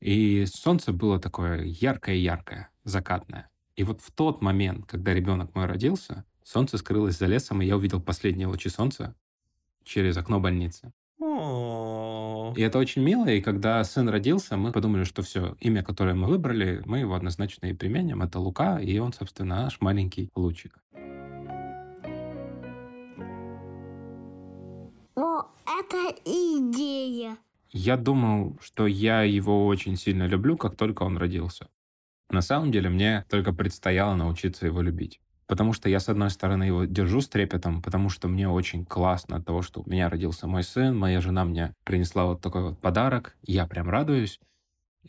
И 0.00 0.46
солнце 0.46 0.92
было 0.92 1.18
такое 1.18 1.64
яркое-яркое, 1.64 2.70
закатное. 2.84 3.50
И 3.76 3.84
вот 3.84 4.00
в 4.00 4.12
тот 4.12 4.42
момент, 4.42 4.86
когда 4.86 5.14
ребенок 5.14 5.54
мой 5.54 5.66
родился, 5.66 6.24
солнце 6.44 6.78
скрылось 6.78 7.18
за 7.18 7.26
лесом, 7.26 7.62
и 7.62 7.66
я 7.66 7.76
увидел 7.76 8.00
последние 8.00 8.46
лучи 8.46 8.68
солнца 8.68 9.14
через 9.84 10.16
окно 10.16 10.40
больницы. 10.40 10.92
И 11.24 12.60
это 12.60 12.78
очень 12.78 13.02
мило, 13.02 13.26
и 13.26 13.40
когда 13.40 13.82
сын 13.84 14.08
родился, 14.08 14.56
мы 14.56 14.72
подумали, 14.72 15.04
что 15.04 15.22
все, 15.22 15.56
имя, 15.60 15.84
которое 15.84 16.14
мы 16.14 16.26
выбрали, 16.26 16.82
мы 16.84 16.98
его 16.98 17.14
однозначно 17.14 17.66
и 17.66 17.72
применим. 17.72 18.22
Это 18.22 18.40
Лука, 18.40 18.78
и 18.78 18.98
он, 18.98 19.12
собственно, 19.12 19.62
наш 19.62 19.80
маленький 19.80 20.30
лучик. 20.34 20.74
О, 25.14 25.46
это 25.64 26.14
идея. 26.24 27.36
Я 27.70 27.96
думал, 27.96 28.58
что 28.60 28.86
я 28.86 29.22
его 29.22 29.66
очень 29.66 29.96
сильно 29.96 30.26
люблю, 30.26 30.56
как 30.56 30.76
только 30.76 31.04
он 31.04 31.16
родился. 31.16 31.68
На 32.30 32.42
самом 32.42 32.72
деле 32.72 32.90
мне 32.90 33.24
только 33.28 33.52
предстояло 33.52 34.14
научиться 34.14 34.66
его 34.66 34.82
любить. 34.82 35.20
Потому 35.52 35.74
что 35.74 35.90
я, 35.90 36.00
с 36.00 36.08
одной 36.08 36.30
стороны, 36.30 36.62
его 36.64 36.86
держу 36.86 37.20
с 37.20 37.28
трепетом, 37.28 37.82
потому 37.82 38.08
что 38.08 38.26
мне 38.26 38.48
очень 38.48 38.86
классно 38.86 39.36
от 39.36 39.44
того, 39.44 39.60
что 39.60 39.82
у 39.82 39.90
меня 39.90 40.08
родился 40.08 40.46
мой 40.46 40.62
сын, 40.62 40.96
моя 40.96 41.20
жена 41.20 41.44
мне 41.44 41.74
принесла 41.84 42.24
вот 42.24 42.40
такой 42.40 42.62
вот 42.62 42.80
подарок, 42.80 43.36
я 43.42 43.66
прям 43.66 43.90
радуюсь. 43.90 44.40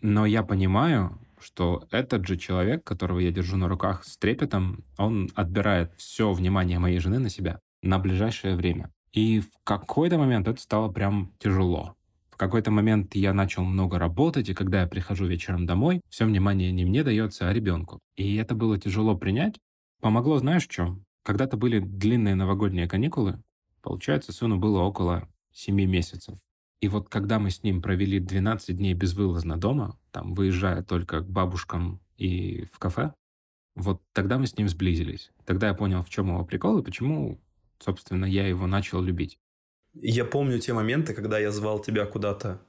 Но 0.02 0.26
я 0.26 0.44
понимаю, 0.44 1.18
что 1.40 1.86
этот 1.92 2.28
же 2.28 2.36
человек, 2.36 2.84
которого 2.84 3.20
я 3.20 3.32
держу 3.32 3.56
на 3.56 3.70
руках 3.70 4.04
с 4.04 4.18
трепетом, 4.18 4.84
он 4.98 5.30
отбирает 5.34 5.94
все 5.96 6.34
внимание 6.34 6.78
моей 6.78 7.00
жены 7.00 7.20
на 7.20 7.30
себя 7.30 7.62
на 7.82 7.98
ближайшее 7.98 8.58
время. 8.58 8.92
И 9.14 9.40
в 9.40 9.48
какой-то 9.64 10.18
момент 10.18 10.50
это 10.50 10.60
стало 10.60 10.92
прям 10.92 11.32
тяжело. 11.40 11.96
В 12.32 12.36
какой-то 12.36 12.70
момент 12.70 13.16
я 13.16 13.34
начал 13.34 13.64
много 13.64 13.98
работать, 13.98 14.50
и 14.50 14.54
когда 14.54 14.82
я 14.82 14.88
прихожу 14.88 15.26
вечером 15.26 15.66
домой, 15.66 16.02
все 16.10 16.26
внимание 16.26 16.74
не 16.74 16.84
мне 16.84 17.02
дается, 17.02 17.48
а 17.48 17.54
ребенку. 17.54 18.02
И 18.18 18.36
это 18.36 18.56
было 18.56 18.78
тяжело 18.78 19.16
принять, 19.16 19.56
Помогло, 20.04 20.38
знаешь, 20.38 20.68
что? 20.70 21.00
Когда-то 21.24 21.56
были 21.56 21.80
длинные 21.80 22.36
новогодние 22.36 22.90
каникулы, 22.90 23.42
получается, 23.82 24.34
сыну 24.34 24.58
было 24.58 24.82
около 24.82 25.30
7 25.54 25.74
месяцев. 25.74 26.38
И 26.82 26.90
вот 26.90 27.08
когда 27.08 27.40
мы 27.40 27.50
с 27.50 27.64
ним 27.64 27.82
провели 27.82 28.20
12 28.20 28.76
дней 28.76 28.96
безвылазно 28.96 29.56
дома, 29.56 29.98
там 30.12 30.34
выезжая 30.34 30.84
только 30.84 31.22
к 31.22 31.30
бабушкам 31.30 32.02
и 32.18 32.66
в 32.74 32.80
кафе, 32.80 33.14
Вот 33.76 34.02
тогда 34.12 34.38
мы 34.38 34.46
с 34.46 34.58
ним 34.58 34.68
сблизились. 34.68 35.32
Тогда 35.46 35.70
я 35.70 35.74
понял, 35.74 36.04
в 36.04 36.10
чем 36.10 36.28
его 36.28 36.44
прикол 36.44 36.80
и 36.80 36.84
почему, 36.84 37.40
собственно, 37.80 38.26
я 38.26 38.46
его 38.46 38.68
начал 38.68 39.02
любить. 39.02 39.40
Я 39.94 40.26
помню 40.26 40.60
те 40.60 40.74
моменты, 40.74 41.14
когда 41.14 41.40
я 41.40 41.50
звал 41.52 41.80
тебя 41.80 42.06
куда-то 42.06 42.62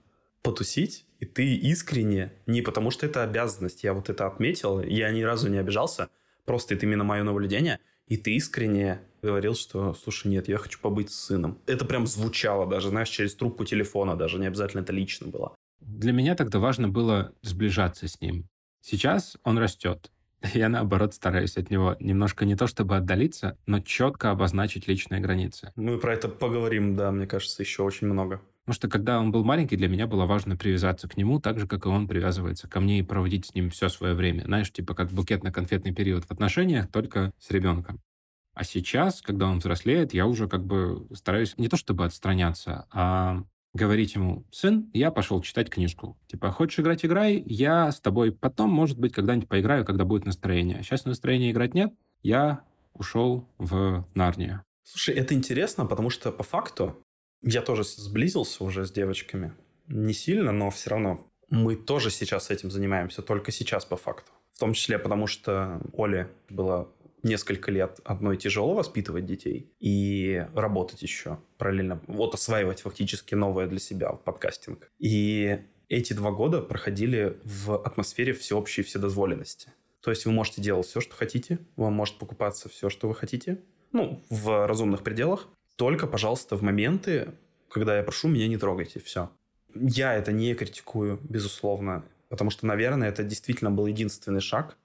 потусить, 0.42 1.04
и 1.18 1.26
ты 1.26 1.56
искренне, 1.56 2.32
не 2.46 2.62
потому 2.62 2.92
что 2.92 3.06
это 3.06 3.24
обязанность, 3.24 3.82
я 3.82 3.92
вот 3.92 4.08
это 4.08 4.24
отметил, 4.28 4.80
я 4.80 5.10
ни 5.10 5.22
разу 5.22 5.48
не 5.48 5.58
обижался, 5.58 6.10
просто 6.44 6.74
это 6.74 6.86
именно 6.86 7.04
мое 7.04 7.22
наблюдение, 7.22 7.80
и 8.06 8.16
ты 8.16 8.34
искренне 8.34 9.00
говорил, 9.22 9.54
что, 9.54 9.94
слушай, 9.94 10.28
нет, 10.28 10.48
я 10.48 10.58
хочу 10.58 10.78
побыть 10.80 11.10
с 11.10 11.14
сыном. 11.14 11.58
Это 11.66 11.84
прям 11.84 12.06
звучало 12.06 12.66
даже, 12.66 12.88
знаешь, 12.90 13.08
через 13.08 13.34
трубку 13.34 13.64
телефона, 13.64 14.16
даже 14.16 14.38
не 14.38 14.46
обязательно 14.46 14.82
это 14.82 14.92
лично 14.92 15.28
было. 15.28 15.54
Для 15.80 16.12
меня 16.12 16.34
тогда 16.34 16.58
важно 16.58 16.88
было 16.88 17.32
сближаться 17.42 18.08
с 18.08 18.20
ним. 18.20 18.48
Сейчас 18.80 19.36
он 19.44 19.58
растет. 19.58 20.10
Я, 20.54 20.68
наоборот, 20.68 21.14
стараюсь 21.14 21.56
от 21.56 21.70
него 21.70 21.96
немножко 22.00 22.44
не 22.44 22.56
то 22.56 22.66
чтобы 22.66 22.96
отдалиться, 22.96 23.56
но 23.66 23.80
четко 23.80 24.30
обозначить 24.30 24.88
личные 24.88 25.20
границы. 25.20 25.72
Мы 25.76 25.98
про 25.98 26.14
это 26.14 26.28
поговорим, 26.28 26.96
да, 26.96 27.10
мне 27.10 27.26
кажется, 27.26 27.62
еще 27.62 27.82
очень 27.82 28.06
много. 28.06 28.40
Потому 28.64 28.76
что 28.76 28.88
когда 28.88 29.20
он 29.20 29.30
был 29.30 29.44
маленький, 29.44 29.76
для 29.76 29.88
меня 29.88 30.06
было 30.06 30.24
важно 30.24 30.56
привязаться 30.56 31.06
к 31.06 31.18
нему 31.18 31.38
так 31.38 31.58
же, 31.58 31.66
как 31.66 31.84
и 31.84 31.88
он 31.88 32.08
привязывается 32.08 32.66
ко 32.66 32.80
мне 32.80 32.98
и 32.98 33.02
проводить 33.02 33.46
с 33.46 33.54
ним 33.54 33.68
все 33.68 33.90
свое 33.90 34.14
время. 34.14 34.44
Знаешь, 34.44 34.72
типа 34.72 34.94
как 34.94 35.10
букетно-конфетный 35.10 35.92
период 35.92 36.24
в 36.24 36.30
отношениях, 36.30 36.90
только 36.90 37.32
с 37.38 37.50
ребенком. 37.50 38.00
А 38.54 38.64
сейчас, 38.64 39.20
когда 39.20 39.48
он 39.48 39.58
взрослеет, 39.58 40.14
я 40.14 40.26
уже 40.26 40.48
как 40.48 40.64
бы 40.64 41.06
стараюсь 41.12 41.58
не 41.58 41.68
то 41.68 41.76
чтобы 41.76 42.06
отстраняться, 42.06 42.86
а 42.90 43.42
говорить 43.74 44.14
ему, 44.14 44.46
сын, 44.50 44.88
я 44.94 45.10
пошел 45.10 45.42
читать 45.42 45.68
книжку. 45.68 46.16
Типа, 46.28 46.50
хочешь 46.50 46.78
играть, 46.78 47.04
играй, 47.04 47.42
я 47.44 47.90
с 47.90 48.00
тобой 48.00 48.32
потом, 48.32 48.70
может 48.70 48.98
быть, 48.98 49.12
когда-нибудь 49.12 49.48
поиграю, 49.48 49.84
когда 49.84 50.04
будет 50.04 50.24
настроение. 50.24 50.82
Сейчас 50.82 51.04
настроения 51.04 51.50
играть 51.50 51.74
нет, 51.74 51.92
я 52.22 52.62
ушел 52.94 53.46
в 53.58 54.06
Нарнию. 54.14 54.62
Слушай, 54.84 55.16
это 55.16 55.34
интересно, 55.34 55.86
потому 55.86 56.08
что 56.08 56.30
по 56.30 56.44
факту 56.44 57.03
я 57.44 57.62
тоже 57.62 57.84
сблизился 57.84 58.64
уже 58.64 58.86
с 58.86 58.92
девочками. 58.92 59.52
Не 59.88 60.14
сильно, 60.14 60.52
но 60.52 60.70
все 60.70 60.90
равно. 60.90 61.26
Мы 61.50 61.76
тоже 61.76 62.10
сейчас 62.10 62.50
этим 62.50 62.70
занимаемся, 62.70 63.22
только 63.22 63.52
сейчас 63.52 63.84
по 63.84 63.96
факту. 63.96 64.32
В 64.52 64.58
том 64.58 64.72
числе 64.72 64.98
потому, 64.98 65.26
что 65.26 65.80
Оле 65.92 66.28
было 66.48 66.88
несколько 67.22 67.70
лет 67.70 68.00
одной 68.04 68.36
тяжело 68.36 68.74
воспитывать 68.74 69.26
детей 69.26 69.72
и 69.80 70.46
работать 70.54 71.02
еще 71.02 71.38
параллельно. 71.58 72.00
Вот 72.06 72.34
осваивать 72.34 72.82
фактически 72.82 73.34
новое 73.34 73.66
для 73.66 73.78
себя 73.78 74.10
подкастинг. 74.12 74.90
И 74.98 75.58
эти 75.88 76.12
два 76.12 76.30
года 76.30 76.60
проходили 76.60 77.38
в 77.44 77.74
атмосфере 77.82 78.32
всеобщей 78.32 78.82
вседозволенности. 78.82 79.70
То 80.00 80.10
есть 80.10 80.26
вы 80.26 80.32
можете 80.32 80.60
делать 80.60 80.86
все, 80.86 81.00
что 81.00 81.14
хотите, 81.14 81.58
вам 81.76 81.94
может 81.94 82.18
покупаться 82.18 82.68
все, 82.68 82.90
что 82.90 83.08
вы 83.08 83.14
хотите, 83.14 83.62
ну, 83.92 84.22
в 84.28 84.66
разумных 84.66 85.02
пределах, 85.02 85.48
только, 85.76 86.06
пожалуйста, 86.06 86.56
в 86.56 86.62
моменты, 86.62 87.34
когда 87.68 87.96
я 87.96 88.02
прошу, 88.02 88.28
меня 88.28 88.48
не 88.48 88.56
трогайте. 88.56 89.00
Все. 89.00 89.30
Я 89.74 90.14
это 90.14 90.32
не 90.32 90.54
критикую, 90.54 91.18
безусловно, 91.22 92.04
потому 92.28 92.50
что, 92.50 92.66
наверное, 92.66 93.08
это 93.08 93.24
действительно 93.24 93.70
был 93.70 93.86
единственный 93.86 94.40
шаг 94.40 94.76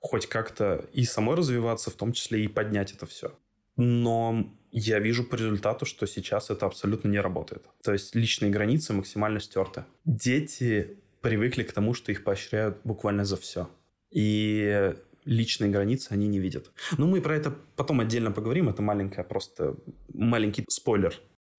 хоть 0.00 0.26
как-то 0.26 0.84
и 0.92 1.04
самой 1.04 1.36
развиваться, 1.36 1.90
в 1.90 1.94
том 1.94 2.12
числе 2.12 2.44
и 2.44 2.48
поднять 2.48 2.92
это 2.92 3.06
все. 3.06 3.36
Но 3.76 4.52
я 4.70 4.98
вижу 4.98 5.24
по 5.24 5.34
результату, 5.36 5.86
что 5.86 6.06
сейчас 6.06 6.50
это 6.50 6.66
абсолютно 6.66 7.08
не 7.08 7.20
работает. 7.20 7.64
То 7.82 7.92
есть 7.92 8.14
личные 8.14 8.50
границы 8.50 8.92
максимально 8.92 9.40
стерты. 9.40 9.84
Дети 10.04 10.98
привыкли 11.20 11.62
к 11.62 11.72
тому, 11.72 11.94
что 11.94 12.12
их 12.12 12.24
поощряют 12.24 12.78
буквально 12.84 13.24
за 13.24 13.36
все. 13.36 13.68
И 14.10 14.94
личные 15.28 15.70
границы 15.70 16.12
они 16.12 16.26
не 16.26 16.38
видят. 16.38 16.72
Ну, 16.96 17.06
мы 17.06 17.20
про 17.20 17.36
это 17.36 17.54
потом 17.76 18.00
отдельно 18.00 18.32
поговорим. 18.32 18.68
Это 18.68 18.82
маленькая 18.82 19.24
просто 19.24 19.76
маленький 20.12 20.64
спойлер. 20.68 21.14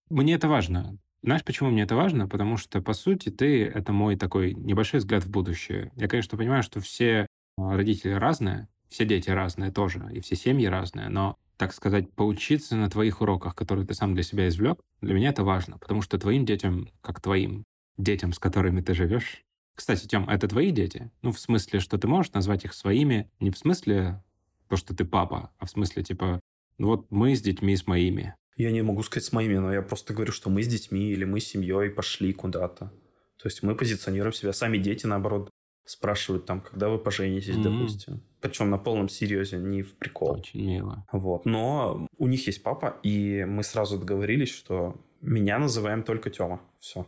Мне 0.10 0.34
это 0.34 0.48
важно. 0.48 0.98
Знаешь, 1.22 1.44
почему 1.44 1.70
мне 1.70 1.84
это 1.84 1.96
важно? 1.96 2.28
Потому 2.28 2.58
что, 2.58 2.82
по 2.82 2.94
сути, 2.94 3.30
ты— 3.30 3.66
это 3.76 3.94
мой 3.94 4.16
такой 4.16 4.54
небольшой 4.54 5.00
взгляд 5.02 5.24
в 5.24 5.30
будущее. 5.30 5.92
Я, 5.96 6.08
конечно, 6.08 6.38
понимаю, 6.38 6.64
что 6.64 6.80
все 6.80 7.28
а, 7.58 7.76
родители 7.76 8.14
разные, 8.14 8.68
все 8.90 9.06
дети 9.06 9.30
разные 9.30 9.72
тоже, 9.72 10.10
и 10.14 10.22
все 10.22 10.36
семьи 10.36 10.66
разные, 10.66 11.10
но, 11.10 11.36
так 11.58 11.74
сказать, 11.74 12.12
поучиться 12.14 12.76
на 12.78 12.90
твоих 12.90 13.22
уроках, 13.22 13.54
которые 13.54 13.86
ты 13.86 13.94
сам 13.94 14.14
для 14.14 14.24
себя 14.24 14.48
извлек, 14.48 14.80
для 15.02 15.14
меня 15.14 15.30
это 15.30 15.44
важно, 15.44 15.78
потому 15.78 16.02
что 16.02 16.18
твоим 16.18 16.46
детям, 16.46 16.88
как 17.02 17.22
твоим 17.22 17.66
детям, 17.98 18.32
с 18.32 18.40
которыми 18.40 18.82
ты 18.82 18.94
живешь, 18.94 19.44
кстати, 19.76 20.08
Тём, 20.08 20.30
это 20.30 20.48
твои 20.48 20.72
дети? 20.72 21.10
Ну, 21.22 21.32
в 21.32 21.40
смысле, 21.40 21.80
что 21.80 21.98
ты 21.98 22.08
можешь 22.08 22.34
назвать 22.34 22.66
их 22.66 22.74
своими, 22.74 23.32
не 23.40 23.50
в 23.50 23.58
смысле 23.58 24.22
то, 24.68 24.76
что 24.76 24.96
ты 24.96 25.06
папа, 25.06 25.52
а 25.58 25.66
в 25.66 25.70
смысле, 25.70 26.04
типа, 26.04 26.40
ну 26.78 26.88
вот 26.88 27.12
мы 27.12 27.36
с 27.36 27.42
детьми, 27.42 27.76
с 27.76 27.88
моими. 27.88 28.36
Я 28.56 28.72
не 28.72 28.82
могу 28.82 29.04
сказать 29.04 29.24
с 29.24 29.32
моими, 29.32 29.58
но 29.58 29.74
я 29.74 29.82
просто 29.82 30.14
говорю, 30.14 30.32
что 30.32 30.50
мы 30.50 30.64
с 30.64 30.68
детьми 30.68 31.12
или 31.12 31.24
мы 31.24 31.40
с 31.40 31.48
семьей 31.48 31.90
пошли 31.90 32.34
куда-то. 32.34 32.92
То 33.38 33.48
есть 33.48 33.64
мы 33.64 33.74
позиционируем 33.76 34.34
себя. 34.34 34.52
Сами 34.52 34.78
дети, 34.78 35.06
наоборот, 35.06 35.50
спрашивают 35.86 36.46
там, 36.46 36.60
когда 36.60 36.90
вы 36.90 37.00
поженитесь, 37.00 37.56
mm-hmm. 37.56 37.64
допустим. 37.64 38.22
Причем 38.42 38.70
на 38.70 38.78
полном 38.78 39.08
серьезе, 39.08 39.58
не 39.58 39.82
в 39.82 39.96
прикол. 39.96 40.40
Очень 40.40 40.66
мило. 40.66 41.06
Вот. 41.14 41.46
Но 41.46 42.08
у 42.18 42.28
них 42.28 42.46
есть 42.48 42.62
папа, 42.62 43.00
и 43.02 43.46
мы 43.46 43.64
сразу 43.64 43.98
договорились, 43.98 44.50
что 44.54 45.00
меня 45.22 45.58
называем 45.58 46.04
только 46.04 46.30
Тёма. 46.30 46.62
Все. 46.80 47.08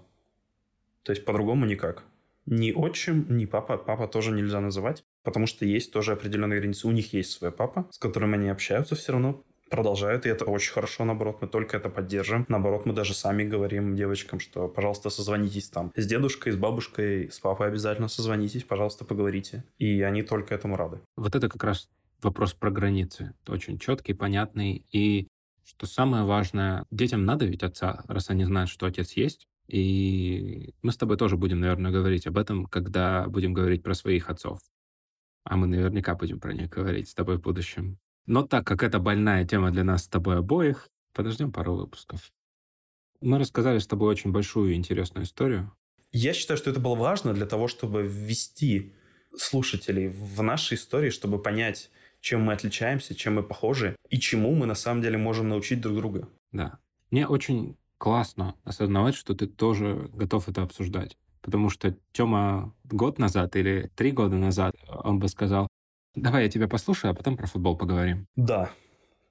То 1.03 1.11
есть 1.11 1.25
по-другому 1.25 1.65
никак 1.65 2.05
ни 2.45 2.71
отчим, 2.71 3.25
ни 3.29 3.45
папа. 3.45 3.77
Папа 3.77 4.07
тоже 4.07 4.31
нельзя 4.31 4.59
называть, 4.59 5.03
потому 5.23 5.47
что 5.47 5.65
есть 5.65 5.91
тоже 5.91 6.13
определенные 6.13 6.59
границы. 6.59 6.87
У 6.87 6.91
них 6.91 7.13
есть 7.13 7.31
свой 7.31 7.51
папа, 7.51 7.87
с 7.91 7.97
которым 7.97 8.33
они 8.33 8.49
общаются 8.49 8.95
все 8.95 9.13
равно, 9.13 9.43
продолжают, 9.71 10.25
и 10.25 10.29
это 10.29 10.45
очень 10.45 10.73
хорошо, 10.73 11.05
наоборот, 11.05 11.37
мы 11.41 11.47
только 11.47 11.77
это 11.77 11.89
поддержим. 11.89 12.45
Наоборот, 12.49 12.85
мы 12.85 12.93
даже 12.93 13.13
сами 13.13 13.43
говорим 13.43 13.95
девочкам, 13.95 14.39
что, 14.39 14.67
пожалуйста, 14.67 15.09
созвонитесь 15.09 15.69
там 15.69 15.91
с 15.95 16.05
дедушкой, 16.05 16.51
с 16.51 16.57
бабушкой, 16.57 17.31
с 17.31 17.39
папой 17.39 17.67
обязательно 17.67 18.09
созвонитесь, 18.09 18.63
пожалуйста, 18.65 19.05
поговорите. 19.05 19.63
И 19.79 20.01
они 20.01 20.23
только 20.23 20.53
этому 20.53 20.75
рады. 20.75 20.99
Вот 21.15 21.35
это 21.35 21.47
как 21.47 21.63
раз 21.63 21.89
вопрос 22.21 22.53
про 22.53 22.69
границы. 22.69 23.33
Очень 23.47 23.79
четкий, 23.79 24.13
понятный. 24.13 24.85
И 24.91 25.27
что 25.63 25.87
самое 25.87 26.25
важное, 26.25 26.85
детям 26.91 27.25
надо 27.25 27.45
ведь 27.45 27.63
отца, 27.63 28.03
раз 28.07 28.29
они 28.29 28.43
знают, 28.43 28.69
что 28.69 28.85
отец 28.85 29.13
есть. 29.13 29.47
И 29.71 30.73
мы 30.81 30.91
с 30.91 30.97
тобой 30.97 31.15
тоже 31.15 31.37
будем, 31.37 31.61
наверное, 31.61 31.91
говорить 31.91 32.27
об 32.27 32.37
этом, 32.37 32.65
когда 32.65 33.27
будем 33.29 33.53
говорить 33.53 33.83
про 33.83 33.93
своих 33.93 34.29
отцов. 34.29 34.59
А 35.45 35.55
мы 35.55 35.65
наверняка 35.65 36.13
будем 36.15 36.41
про 36.41 36.51
них 36.51 36.69
говорить 36.69 37.07
с 37.07 37.13
тобой 37.13 37.37
в 37.37 37.41
будущем. 37.41 37.97
Но 38.25 38.43
так 38.43 38.67
как 38.67 38.83
это 38.83 38.99
больная 38.99 39.45
тема 39.45 39.71
для 39.71 39.85
нас 39.85 40.03
с 40.03 40.07
тобой 40.09 40.39
обоих, 40.39 40.89
подождем 41.13 41.53
пару 41.53 41.75
выпусков. 41.75 42.33
Мы 43.21 43.39
рассказали 43.39 43.79
с 43.79 43.87
тобой 43.87 44.09
очень 44.09 44.33
большую 44.33 44.73
и 44.73 44.75
интересную 44.75 45.23
историю. 45.23 45.71
Я 46.11 46.33
считаю, 46.33 46.57
что 46.57 46.69
это 46.69 46.81
было 46.81 46.95
важно 46.95 47.33
для 47.33 47.45
того, 47.45 47.69
чтобы 47.69 48.03
ввести 48.03 48.93
слушателей 49.37 50.09
в 50.09 50.43
наши 50.43 50.75
истории, 50.75 51.11
чтобы 51.11 51.41
понять, 51.41 51.89
чем 52.19 52.41
мы 52.41 52.51
отличаемся, 52.51 53.15
чем 53.15 53.35
мы 53.35 53.43
похожи 53.43 53.95
и 54.09 54.19
чему 54.19 54.53
мы 54.53 54.65
на 54.65 54.75
самом 54.75 55.01
деле 55.01 55.17
можем 55.17 55.47
научить 55.47 55.79
друг 55.79 55.95
друга. 55.95 56.27
Да. 56.51 56.79
Мне 57.09 57.25
очень 57.25 57.77
классно 58.01 58.55
осознавать, 58.63 59.13
что 59.13 59.35
ты 59.35 59.45
тоже 59.45 60.09
готов 60.11 60.49
это 60.49 60.63
обсуждать. 60.63 61.17
Потому 61.43 61.69
что 61.69 61.95
Тёма 62.13 62.73
год 62.83 63.19
назад 63.19 63.55
или 63.55 63.91
три 63.95 64.11
года 64.11 64.37
назад 64.37 64.75
он 64.87 65.19
бы 65.19 65.27
сказал, 65.27 65.67
давай 66.15 66.45
я 66.45 66.49
тебя 66.49 66.67
послушаю, 66.67 67.11
а 67.11 67.13
потом 67.13 67.37
про 67.37 67.45
футбол 67.45 67.77
поговорим. 67.77 68.25
Да. 68.35 68.71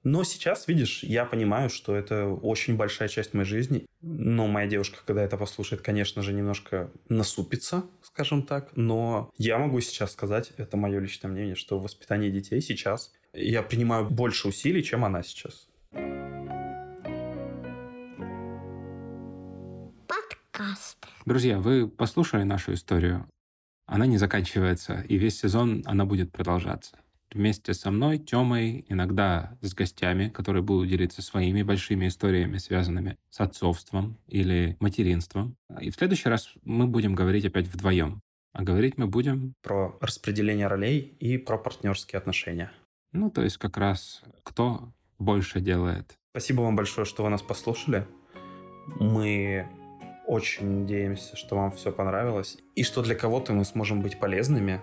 Но 0.03 0.23
сейчас, 0.23 0.69
видишь, 0.69 1.03
я 1.03 1.25
понимаю, 1.25 1.69
что 1.69 1.93
это 1.93 2.27
очень 2.27 2.77
большая 2.77 3.09
часть 3.09 3.33
моей 3.33 3.45
жизни. 3.45 3.87
Но 4.01 4.47
моя 4.47 4.67
девушка, 4.67 4.99
когда 5.05 5.21
это 5.21 5.35
послушает, 5.35 5.81
конечно 5.81 6.21
же, 6.23 6.31
немножко 6.31 6.89
насупится, 7.09 7.83
скажем 8.01 8.41
так. 8.41 8.71
Но 8.77 9.31
я 9.37 9.57
могу 9.57 9.81
сейчас 9.81 10.13
сказать, 10.13 10.53
это 10.55 10.77
мое 10.77 10.99
личное 10.99 11.29
мнение, 11.29 11.55
что 11.55 11.77
в 11.77 11.83
воспитании 11.83 12.29
детей 12.29 12.61
сейчас 12.61 13.11
я 13.33 13.63
принимаю 13.63 14.09
больше 14.09 14.47
усилий, 14.47 14.81
чем 14.81 15.03
она 15.03 15.23
сейчас. 15.23 15.67
Подкаст. 20.61 20.97
Друзья, 21.25 21.59
вы 21.59 21.87
послушали 21.87 22.43
нашу 22.43 22.73
историю. 22.73 23.27
Она 23.85 24.05
не 24.05 24.17
заканчивается, 24.17 25.03
и 25.07 25.17
весь 25.17 25.39
сезон 25.39 25.83
она 25.85 26.05
будет 26.05 26.31
продолжаться. 26.31 26.97
Вместе 27.33 27.73
со 27.73 27.91
мной, 27.91 28.19
Тёмой, 28.19 28.85
иногда 28.89 29.57
с 29.61 29.73
гостями, 29.73 30.29
которые 30.29 30.63
будут 30.63 30.89
делиться 30.89 31.21
своими 31.21 31.63
большими 31.63 32.07
историями, 32.07 32.57
связанными 32.57 33.17
с 33.29 33.39
отцовством 33.39 34.17
или 34.27 34.75
материнством. 34.79 35.55
И 35.79 35.89
в 35.89 35.95
следующий 35.95 36.29
раз 36.29 36.53
мы 36.63 36.87
будем 36.87 37.15
говорить 37.15 37.45
опять 37.45 37.67
вдвоем. 37.67 38.21
А 38.53 38.63
говорить 38.63 38.97
мы 38.97 39.07
будем... 39.07 39.53
Про 39.63 39.97
распределение 40.01 40.67
ролей 40.67 40.99
и 41.19 41.37
про 41.37 41.57
партнерские 41.57 42.17
отношения. 42.17 42.71
Ну, 43.13 43.31
то 43.31 43.41
есть 43.41 43.57
как 43.57 43.77
раз 43.77 44.21
кто 44.43 44.91
больше 45.17 45.61
делает. 45.61 46.13
Спасибо 46.33 46.61
вам 46.61 46.75
большое, 46.75 47.05
что 47.05 47.23
вы 47.23 47.29
нас 47.29 47.41
послушали. 47.41 48.05
Мы 48.99 49.67
очень 50.31 50.79
надеемся, 50.79 51.35
что 51.35 51.57
вам 51.57 51.71
все 51.71 51.91
понравилось 51.91 52.57
и 52.73 52.83
что 52.83 53.03
для 53.03 53.15
кого-то 53.15 53.51
мы 53.51 53.65
сможем 53.65 54.01
быть 54.01 54.17
полезными. 54.17 54.79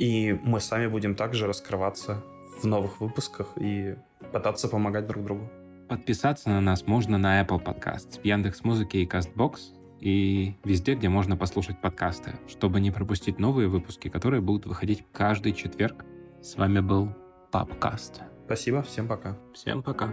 И 0.00 0.32
мы 0.42 0.60
сами 0.60 0.88
будем 0.88 1.14
также 1.14 1.46
раскрываться 1.46 2.24
в 2.60 2.66
новых 2.66 3.00
выпусках 3.00 3.52
и 3.56 3.94
пытаться 4.32 4.68
помогать 4.68 5.06
друг 5.06 5.24
другу. 5.24 5.48
Подписаться 5.88 6.48
на 6.48 6.60
нас 6.60 6.86
можно 6.86 7.16
на 7.16 7.40
Apple 7.40 7.62
Podcasts, 7.62 8.20
в 8.20 8.24
Яндекс.Музыке 8.24 9.02
и 9.02 9.06
CastBox, 9.06 9.58
и 10.00 10.56
везде, 10.64 10.94
где 10.94 11.08
можно 11.08 11.36
послушать 11.36 11.80
подкасты, 11.80 12.32
чтобы 12.48 12.80
не 12.80 12.90
пропустить 12.90 13.38
новые 13.38 13.68
выпуски, 13.68 14.08
которые 14.08 14.40
будут 14.40 14.66
выходить 14.66 15.04
каждый 15.12 15.52
четверг. 15.52 16.04
С 16.42 16.56
вами 16.56 16.80
был 16.80 17.14
Папкаст. 17.52 18.22
Спасибо, 18.46 18.82
всем 18.82 19.06
пока. 19.06 19.38
Всем 19.54 19.82
пока. 19.82 20.12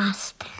podcast. 0.00 0.50